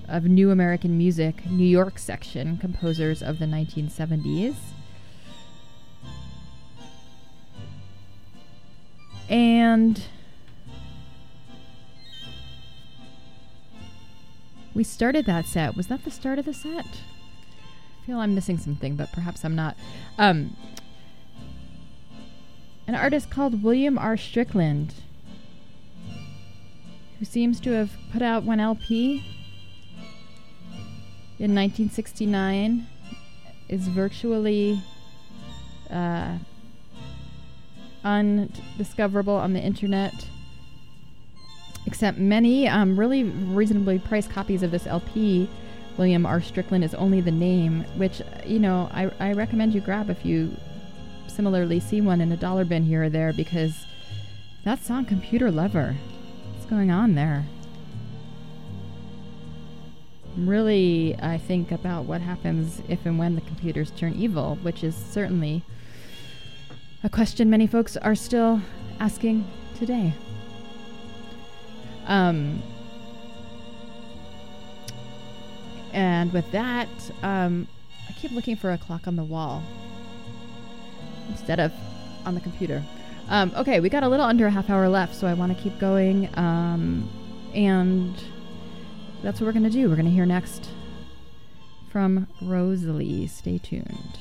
of 0.08 0.26
New 0.26 0.52
American 0.52 0.96
Music, 0.96 1.44
New 1.46 1.66
York 1.66 1.98
section, 1.98 2.56
composers 2.56 3.20
of 3.20 3.40
the 3.40 3.46
1970s. 3.46 4.54
And 9.32 10.04
we 14.74 14.84
started 14.84 15.24
that 15.24 15.46
set. 15.46 15.74
Was 15.74 15.86
that 15.86 16.04
the 16.04 16.10
start 16.10 16.38
of 16.38 16.44
the 16.44 16.52
set? 16.52 16.84
I 16.84 18.06
feel 18.06 18.18
I'm 18.18 18.34
missing 18.34 18.58
something, 18.58 18.94
but 18.94 19.10
perhaps 19.10 19.42
I'm 19.42 19.56
not. 19.56 19.74
Um, 20.18 20.54
an 22.86 22.94
artist 22.94 23.30
called 23.30 23.62
William 23.62 23.96
R. 23.96 24.18
Strickland, 24.18 24.92
who 27.18 27.24
seems 27.24 27.58
to 27.60 27.70
have 27.70 27.92
put 28.12 28.20
out 28.20 28.42
one 28.42 28.60
LP 28.60 29.24
in 31.38 31.54
1969, 31.54 32.86
is 33.70 33.88
virtually 33.88 34.82
uh, 35.90 36.36
undiscoverable 38.04 39.34
on 39.34 39.52
the 39.52 39.60
internet. 39.60 40.26
Except 41.86 42.18
many 42.18 42.68
um, 42.68 42.98
really 42.98 43.24
reasonably 43.24 43.98
priced 43.98 44.30
copies 44.30 44.62
of 44.62 44.70
this 44.70 44.86
LP. 44.86 45.48
William 45.98 46.24
R. 46.24 46.40
Strickland 46.40 46.84
is 46.84 46.94
only 46.94 47.20
the 47.20 47.30
name, 47.30 47.84
which, 47.96 48.22
you 48.46 48.58
know, 48.58 48.88
I, 48.92 49.10
I 49.20 49.32
recommend 49.32 49.74
you 49.74 49.80
grab 49.80 50.08
if 50.08 50.24
you 50.24 50.56
similarly 51.26 51.80
see 51.80 52.00
one 52.00 52.20
in 52.20 52.32
a 52.32 52.36
dollar 52.36 52.64
bin 52.64 52.84
here 52.84 53.04
or 53.04 53.10
there 53.10 53.32
because 53.32 53.86
that 54.64 54.82
song 54.82 55.04
Computer 55.04 55.50
Lover. 55.50 55.96
What's 56.52 56.66
going 56.66 56.90
on 56.90 57.14
there? 57.14 57.44
Really, 60.36 61.16
I 61.20 61.36
think 61.36 61.72
about 61.72 62.04
what 62.04 62.20
happens 62.20 62.80
if 62.88 63.04
and 63.04 63.18
when 63.18 63.34
the 63.34 63.42
computers 63.42 63.90
turn 63.90 64.14
evil, 64.14 64.56
which 64.62 64.82
is 64.82 64.94
certainly 64.94 65.62
a 67.04 67.08
question 67.08 67.50
many 67.50 67.66
folks 67.66 67.96
are 67.96 68.14
still 68.14 68.60
asking 69.00 69.44
today. 69.78 70.12
Um, 72.06 72.62
and 75.92 76.32
with 76.32 76.50
that, 76.52 76.88
um, 77.22 77.66
I 78.08 78.12
keep 78.12 78.30
looking 78.32 78.56
for 78.56 78.72
a 78.72 78.78
clock 78.78 79.06
on 79.06 79.16
the 79.16 79.24
wall 79.24 79.62
instead 81.28 81.58
of 81.58 81.72
on 82.24 82.34
the 82.34 82.40
computer. 82.40 82.82
Um, 83.28 83.52
okay, 83.56 83.80
we 83.80 83.88
got 83.88 84.02
a 84.02 84.08
little 84.08 84.26
under 84.26 84.46
a 84.46 84.50
half 84.50 84.70
hour 84.70 84.88
left, 84.88 85.14
so 85.14 85.26
I 85.26 85.34
want 85.34 85.56
to 85.56 85.62
keep 85.62 85.78
going. 85.78 86.28
Um, 86.38 87.08
and 87.54 88.14
that's 89.22 89.40
what 89.40 89.46
we're 89.46 89.52
going 89.52 89.64
to 89.64 89.70
do. 89.70 89.88
We're 89.88 89.96
going 89.96 90.06
to 90.06 90.12
hear 90.12 90.26
next 90.26 90.68
from 91.90 92.28
Rosali. 92.40 93.28
Stay 93.28 93.58
tuned. 93.58 94.18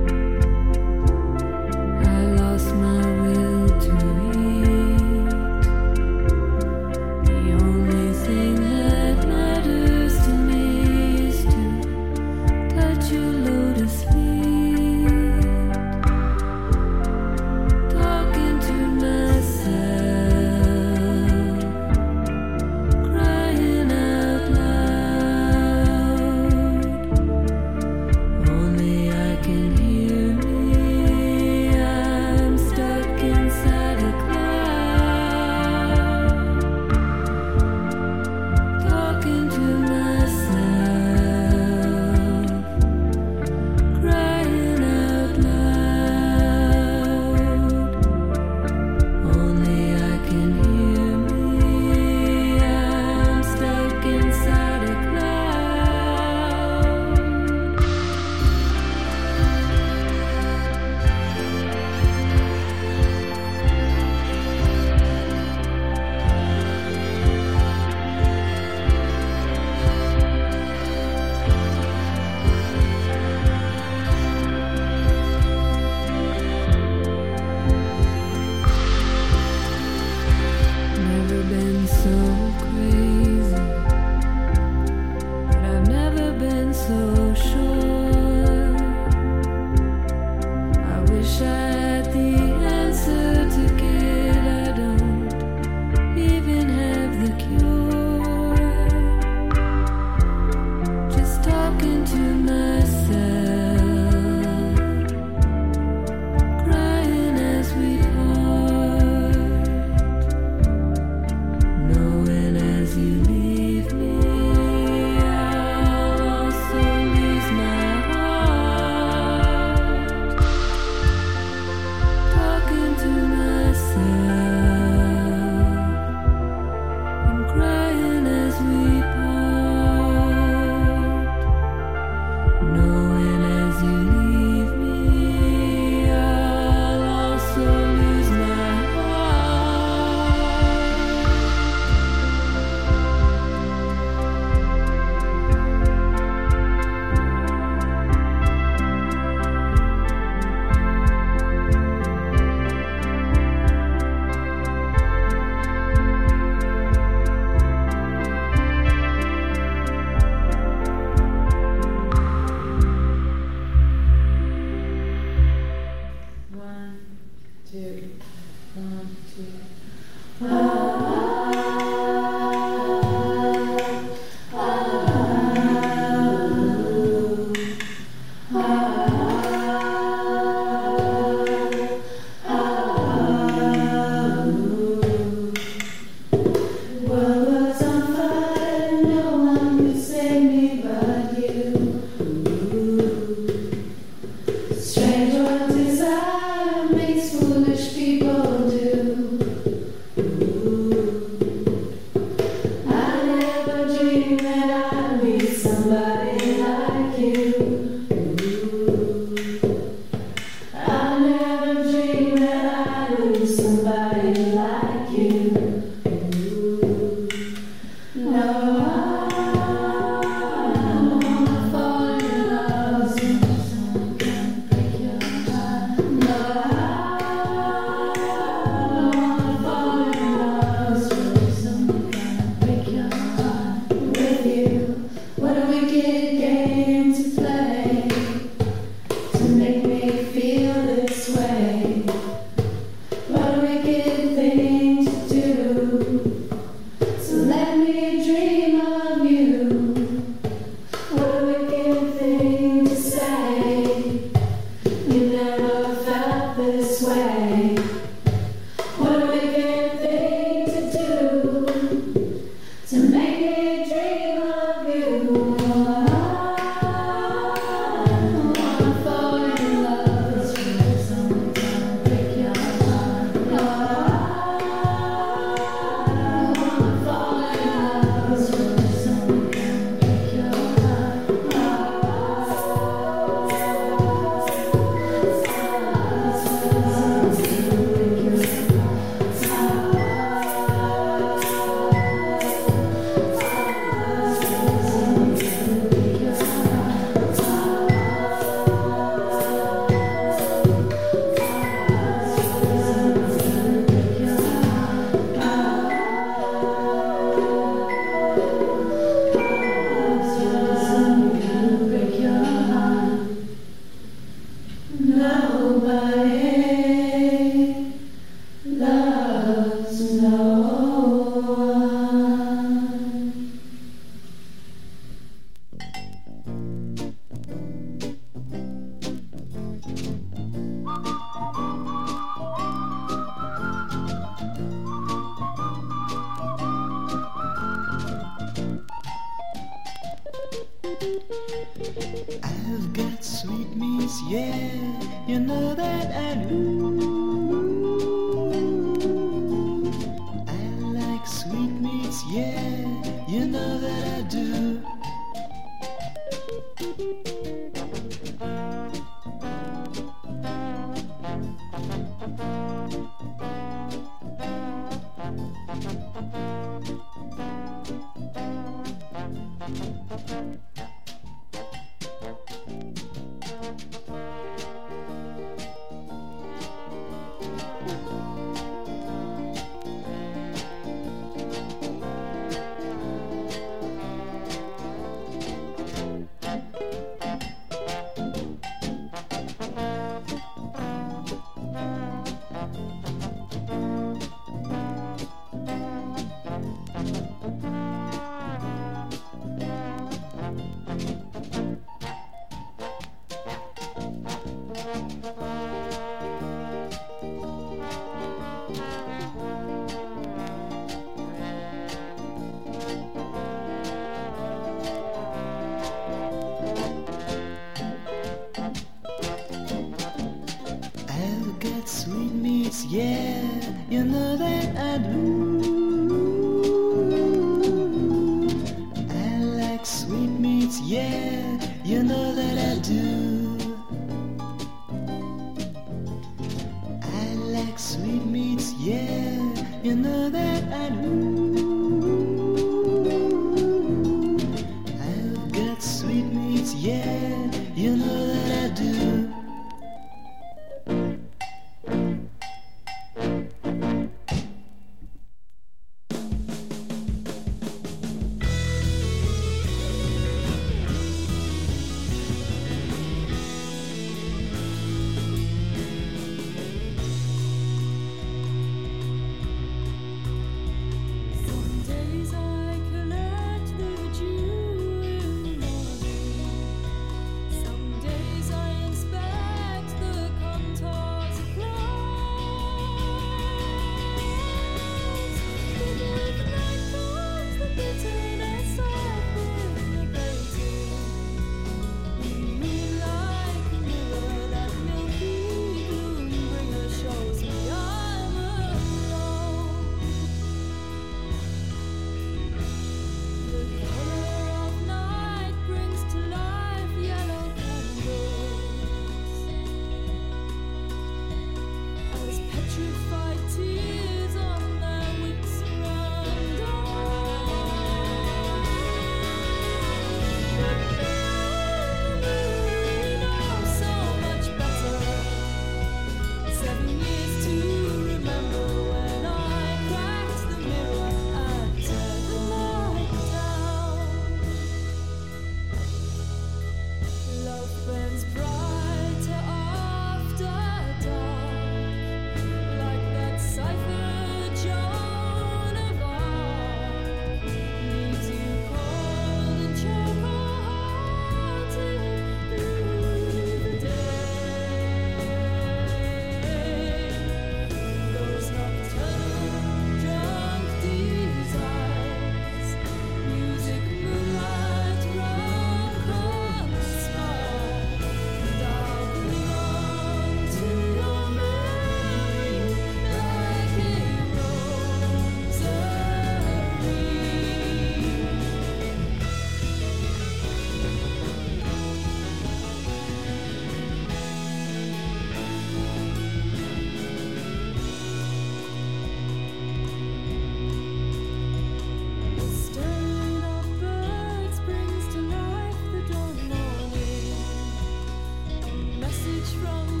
Message 599.41 600.00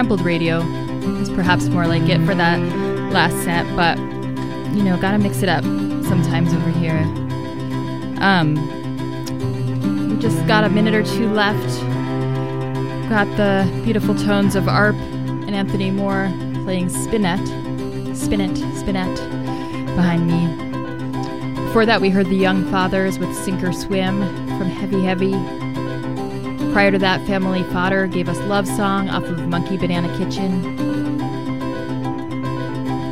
Trampled 0.00 0.22
Radio 0.22 0.62
is 1.20 1.28
perhaps 1.28 1.68
more 1.68 1.86
like 1.86 2.08
it 2.08 2.24
for 2.24 2.34
that 2.34 2.58
last 3.12 3.34
set, 3.44 3.66
but 3.76 3.98
you 4.74 4.82
know, 4.82 4.96
gotta 4.98 5.18
mix 5.18 5.42
it 5.42 5.48
up 5.50 5.62
sometimes 5.62 6.54
over 6.54 6.70
here. 6.70 6.96
Um, 8.22 8.54
we 10.08 10.18
just 10.18 10.46
got 10.46 10.64
a 10.64 10.70
minute 10.70 10.94
or 10.94 11.02
two 11.02 11.30
left. 11.30 11.68
Got 13.10 13.26
the 13.36 13.70
beautiful 13.84 14.14
tones 14.14 14.56
of 14.56 14.68
ARP 14.68 14.96
and 14.96 15.54
Anthony 15.54 15.90
Moore 15.90 16.32
playing 16.64 16.88
Spinet, 16.88 17.46
Spinet, 18.16 18.56
Spinet 18.78 19.14
behind 19.96 20.26
me. 20.26 21.66
Before 21.66 21.84
that, 21.84 22.00
we 22.00 22.08
heard 22.08 22.28
the 22.28 22.36
Young 22.36 22.64
Fathers 22.70 23.18
with 23.18 23.36
Sink 23.36 23.62
or 23.62 23.74
Swim 23.74 24.18
from 24.56 24.70
Heavy 24.70 25.02
Heavy. 25.02 25.59
Prior 26.72 26.92
to 26.92 26.98
that, 26.98 27.26
Family 27.26 27.64
Fodder 27.64 28.06
gave 28.06 28.28
us 28.28 28.38
Love 28.42 28.66
Song 28.66 29.10
off 29.10 29.24
of 29.24 29.48
Monkey 29.48 29.76
Banana 29.76 30.08
Kitchen. 30.16 30.76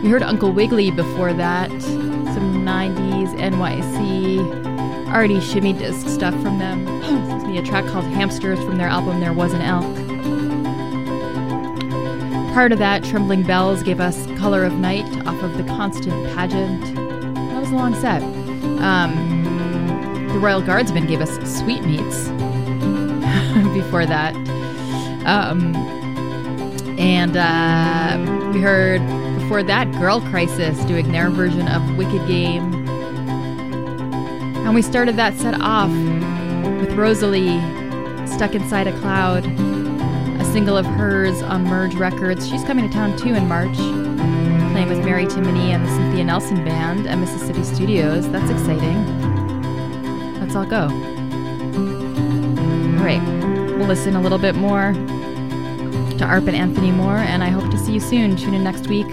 We 0.01 0.09
heard 0.11 0.23
Uncle 0.23 0.53
Wiggly 0.53 0.93
before 0.93 1.33
that, 1.33 1.69
some 1.83 2.65
90s 2.65 3.35
NYC 3.35 5.09
already 5.09 5.41
shimmy 5.41 5.73
disc 5.73 6.07
stuff 6.09 6.35
from 6.41 6.61
them. 6.61 6.87
Excuse 6.99 7.45
me, 7.45 7.59
a 7.59 7.63
track 7.63 7.85
called 7.87 8.05
Hamsters 8.05 8.61
from 8.61 8.79
their 8.79 8.87
album 8.87 9.19
There 9.19 9.33
Was 9.33 9.53
an 9.53 9.63
Elk. 9.63 9.93
Prior 12.53 12.69
to 12.69 12.77
that, 12.77 13.03
Trembling 13.03 13.43
Bells 13.43 13.83
gave 13.83 13.99
us 13.99 14.27
Color 14.39 14.65
of 14.65 14.75
Night 14.75 15.05
off 15.27 15.43
of 15.43 15.57
The 15.57 15.65
Constant 15.65 16.13
Pageant. 16.35 16.95
That 17.35 17.61
was 17.61 17.71
a 17.71 17.75
long 17.75 17.95
set. 17.97 18.23
Um, 18.81 20.29
the 20.29 20.39
Royal 20.39 20.63
Guardsmen 20.63 21.09
gave 21.09 21.21
us 21.21 21.35
Sweetmeats 21.59 22.38
before 23.83 24.07
that. 24.07 24.35
Um, 25.27 25.75
and 26.99 27.37
uh, 27.37 28.53
we 28.53 28.61
heard 28.61 29.01
before 29.41 29.63
that 29.63 29.91
Girl 29.93 30.21
Crisis 30.21 30.83
doing 30.85 31.13
their 31.13 31.31
version 31.31 31.69
of 31.69 31.97
Wicked 31.97 32.27
Game. 32.27 32.75
And 34.67 34.75
we 34.75 34.83
started 34.83 35.17
that 35.17 35.35
set 35.39 35.55
off 35.61 35.91
with 36.81 36.91
Rosali, 36.91 37.59
Stuck 38.29 38.55
Inside 38.55 38.87
a 38.89 38.99
Cloud, 39.01 39.47
a 39.47 40.45
single 40.53 40.77
of 40.77 40.85
hers 40.85 41.41
on 41.43 41.65
Merge 41.65 41.95
Records. 41.95 42.49
She's 42.49 42.65
coming 42.65 42.87
to 42.87 42.93
town 42.93 43.17
too 43.17 43.35
in 43.35 43.49
March, 43.49 43.77
playing 43.77 44.89
with 44.89 45.05
Mary 45.05 45.27
Timony 45.27 45.71
and 45.71 45.85
the 45.85 45.91
Cynthia 45.91 46.25
Nelson 46.25 46.65
Band 46.65 47.07
at 47.07 47.17
Mississippi 47.17 47.65
Studios. 47.65 48.29
That's 48.31 48.51
exciting. 48.51 50.41
Let's 50.41 50.55
all 50.55 50.67
go. 50.67 51.08
Listen 53.89 54.17
a 54.17 54.21
little 54.21 54.37
bit 54.39 54.55
more 54.55 54.93
to 54.93 56.25
ARP 56.25 56.47
and 56.47 56.55
Anthony 56.55 56.91
Moore, 56.91 57.17
and 57.17 57.43
I 57.43 57.49
hope 57.49 57.71
to 57.71 57.79
see 57.79 57.95
you 57.95 58.01
soon. 58.01 58.37
Tune 58.37 58.53
in 58.53 58.63
next 58.63 58.87
week 58.87 59.09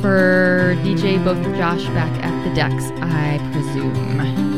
for 0.00 0.74
DJ 0.82 1.22
both 1.22 1.42
Josh 1.54 1.84
back 1.88 2.10
at 2.24 2.48
the 2.48 2.54
decks, 2.54 2.90
I 3.02 3.38
presume. 3.52 4.51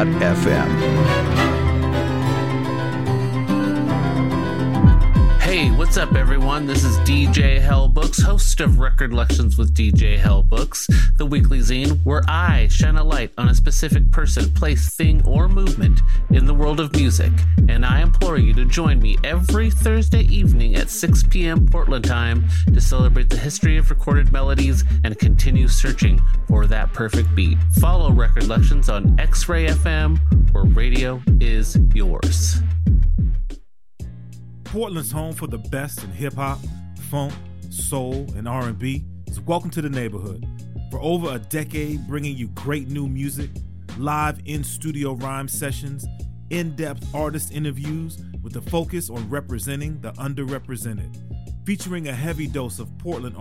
xray.fm. 0.00 1.09
everyone? 6.50 6.66
This 6.66 6.82
is 6.82 6.96
DJ 7.08 7.60
Hellbooks, 7.60 8.20
host 8.20 8.60
of 8.60 8.80
Record 8.80 9.12
Lections 9.12 9.56
with 9.56 9.72
DJ 9.72 10.18
Hellbooks, 10.18 10.88
the 11.16 11.24
weekly 11.24 11.60
zine 11.60 12.04
where 12.04 12.22
I 12.26 12.66
shine 12.66 12.96
a 12.96 13.04
light 13.04 13.32
on 13.38 13.48
a 13.48 13.54
specific 13.54 14.10
person, 14.10 14.52
place, 14.52 14.96
thing, 14.96 15.24
or 15.24 15.48
movement 15.48 16.00
in 16.30 16.46
the 16.46 16.54
world 16.54 16.80
of 16.80 16.92
music. 16.92 17.30
And 17.68 17.86
I 17.86 18.00
implore 18.00 18.36
you 18.36 18.52
to 18.54 18.64
join 18.64 19.00
me 19.00 19.16
every 19.22 19.70
Thursday 19.70 20.22
evening 20.22 20.74
at 20.74 20.90
6 20.90 21.22
p.m. 21.24 21.66
Portland 21.66 22.04
time 22.04 22.44
to 22.74 22.80
celebrate 22.80 23.30
the 23.30 23.36
history 23.36 23.76
of 23.76 23.88
recorded 23.88 24.32
melodies 24.32 24.82
and 25.04 25.16
continue 25.20 25.68
searching 25.68 26.20
for 26.48 26.66
that 26.66 26.92
perfect 26.92 27.32
beat. 27.36 27.58
Follow 27.78 28.10
Record 28.10 28.48
Lections 28.48 28.88
on 28.88 29.20
X 29.20 29.48
Ray 29.48 29.68
FM, 29.68 30.18
where 30.52 30.64
radio 30.64 31.22
is 31.40 31.78
yours. 31.94 32.60
Portland's 34.70 35.10
home 35.10 35.32
for 35.32 35.48
the 35.48 35.58
best 35.58 36.04
in 36.04 36.12
hip 36.12 36.34
hop, 36.34 36.60
funk, 37.10 37.32
soul, 37.70 38.24
and 38.36 38.46
R&B. 38.46 39.04
So 39.32 39.42
welcome 39.44 39.68
to 39.70 39.82
the 39.82 39.88
neighborhood. 39.88 40.46
For 40.92 41.00
over 41.00 41.34
a 41.34 41.40
decade, 41.40 42.06
bringing 42.06 42.36
you 42.36 42.46
great 42.50 42.88
new 42.88 43.08
music, 43.08 43.50
live 43.98 44.40
in-studio 44.44 45.14
rhyme 45.14 45.48
sessions, 45.48 46.06
in-depth 46.50 47.12
artist 47.12 47.52
interviews 47.52 48.22
with 48.44 48.54
a 48.58 48.60
focus 48.60 49.10
on 49.10 49.28
representing 49.28 50.00
the 50.02 50.12
underrepresented, 50.12 51.16
featuring 51.66 52.06
a 52.06 52.14
heavy 52.14 52.46
dose 52.46 52.78
of 52.78 52.96
Portland 52.98 53.34